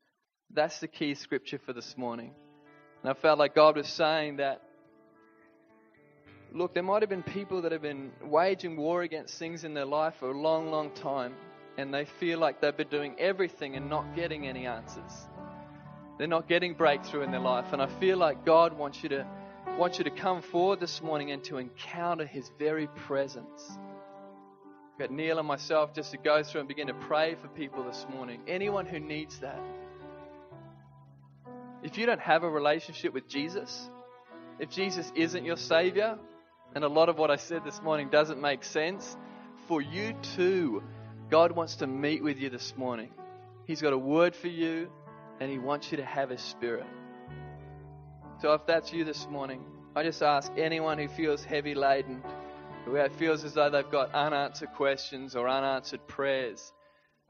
That's 0.50 0.80
the 0.80 0.88
key 0.88 1.14
scripture 1.14 1.58
for 1.58 1.72
this 1.72 1.96
morning. 1.96 2.34
And 3.02 3.10
I 3.10 3.14
felt 3.14 3.38
like 3.38 3.54
God 3.54 3.76
was 3.76 3.88
saying 3.88 4.36
that, 4.36 4.62
look, 6.52 6.74
there 6.74 6.82
might 6.82 7.02
have 7.02 7.10
been 7.10 7.22
people 7.22 7.62
that 7.62 7.72
have 7.72 7.82
been 7.82 8.12
waging 8.22 8.76
war 8.76 9.02
against 9.02 9.38
things 9.38 9.64
in 9.64 9.74
their 9.74 9.84
life 9.84 10.14
for 10.20 10.30
a 10.30 10.38
long, 10.38 10.70
long 10.70 10.90
time, 10.92 11.34
and 11.76 11.92
they 11.92 12.04
feel 12.04 12.38
like 12.38 12.60
they've 12.60 12.76
been 12.76 12.88
doing 12.88 13.16
everything 13.18 13.76
and 13.76 13.88
not 13.90 14.14
getting 14.14 14.46
any 14.46 14.66
answers. 14.66 15.26
They're 16.18 16.28
not 16.28 16.46
getting 16.48 16.74
breakthrough 16.74 17.22
in 17.22 17.30
their 17.30 17.40
life. 17.40 17.72
And 17.72 17.82
I 17.82 17.88
feel 17.98 18.18
like 18.18 18.44
God 18.44 18.74
wants 18.74 19.02
you 19.02 19.08
to, 19.08 19.26
wants 19.78 19.98
you 19.98 20.04
to 20.04 20.10
come 20.10 20.42
forward 20.42 20.78
this 20.78 21.02
morning 21.02 21.32
and 21.32 21.42
to 21.44 21.58
encounter 21.58 22.26
His 22.26 22.50
very 22.58 22.86
presence. 22.86 23.78
I've 24.92 24.98
got 24.98 25.10
Neil 25.10 25.38
and 25.38 25.48
myself 25.48 25.94
just 25.94 26.12
to 26.12 26.18
go 26.18 26.42
through 26.42 26.60
and 26.60 26.68
begin 26.68 26.86
to 26.88 26.94
pray 26.94 27.34
for 27.34 27.48
people 27.48 27.82
this 27.82 28.06
morning. 28.14 28.42
Anyone 28.46 28.86
who 28.86 29.00
needs 29.00 29.40
that. 29.40 29.58
If 31.82 31.98
you 31.98 32.06
don't 32.06 32.20
have 32.20 32.44
a 32.44 32.48
relationship 32.48 33.12
with 33.12 33.28
Jesus, 33.28 33.90
if 34.58 34.70
Jesus 34.70 35.10
isn't 35.16 35.44
your 35.44 35.56
Savior, 35.56 36.18
and 36.74 36.84
a 36.84 36.88
lot 36.88 37.08
of 37.08 37.18
what 37.18 37.30
I 37.30 37.36
said 37.36 37.64
this 37.64 37.82
morning 37.82 38.08
doesn't 38.08 38.40
make 38.40 38.62
sense, 38.62 39.16
for 39.66 39.82
you 39.82 40.14
too, 40.36 40.82
God 41.28 41.52
wants 41.52 41.76
to 41.76 41.86
meet 41.86 42.22
with 42.22 42.38
you 42.38 42.50
this 42.50 42.74
morning. 42.76 43.10
He's 43.66 43.82
got 43.82 43.92
a 43.92 43.98
word 43.98 44.36
for 44.36 44.48
you, 44.48 44.90
and 45.40 45.50
He 45.50 45.58
wants 45.58 45.90
you 45.90 45.96
to 45.96 46.04
have 46.04 46.30
His 46.30 46.40
Spirit. 46.40 46.86
So 48.40 48.54
if 48.54 48.66
that's 48.66 48.92
you 48.92 49.04
this 49.04 49.26
morning, 49.28 49.64
I 49.96 50.04
just 50.04 50.22
ask 50.22 50.52
anyone 50.56 50.98
who 50.98 51.08
feels 51.08 51.44
heavy 51.44 51.74
laden, 51.74 52.22
who 52.84 53.08
feels 53.18 53.44
as 53.44 53.54
though 53.54 53.70
they've 53.70 53.90
got 53.90 54.14
unanswered 54.14 54.72
questions 54.74 55.34
or 55.34 55.48
unanswered 55.48 56.06
prayers, 56.06 56.72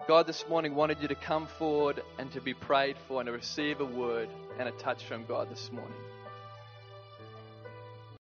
God 0.08 0.26
this 0.26 0.44
morning 0.48 0.74
wanted 0.74 1.00
you 1.00 1.08
to 1.08 1.14
come 1.14 1.46
forward 1.46 2.02
and 2.18 2.30
to 2.32 2.40
be 2.40 2.54
prayed 2.54 2.96
for 3.06 3.20
and 3.20 3.26
to 3.28 3.32
receive 3.32 3.80
a 3.80 3.84
word 3.84 4.28
and 4.58 4.68
a 4.68 4.72
touch 4.72 5.04
from 5.04 5.24
God 5.26 5.48
this 5.48 5.70
morning. 5.70 5.96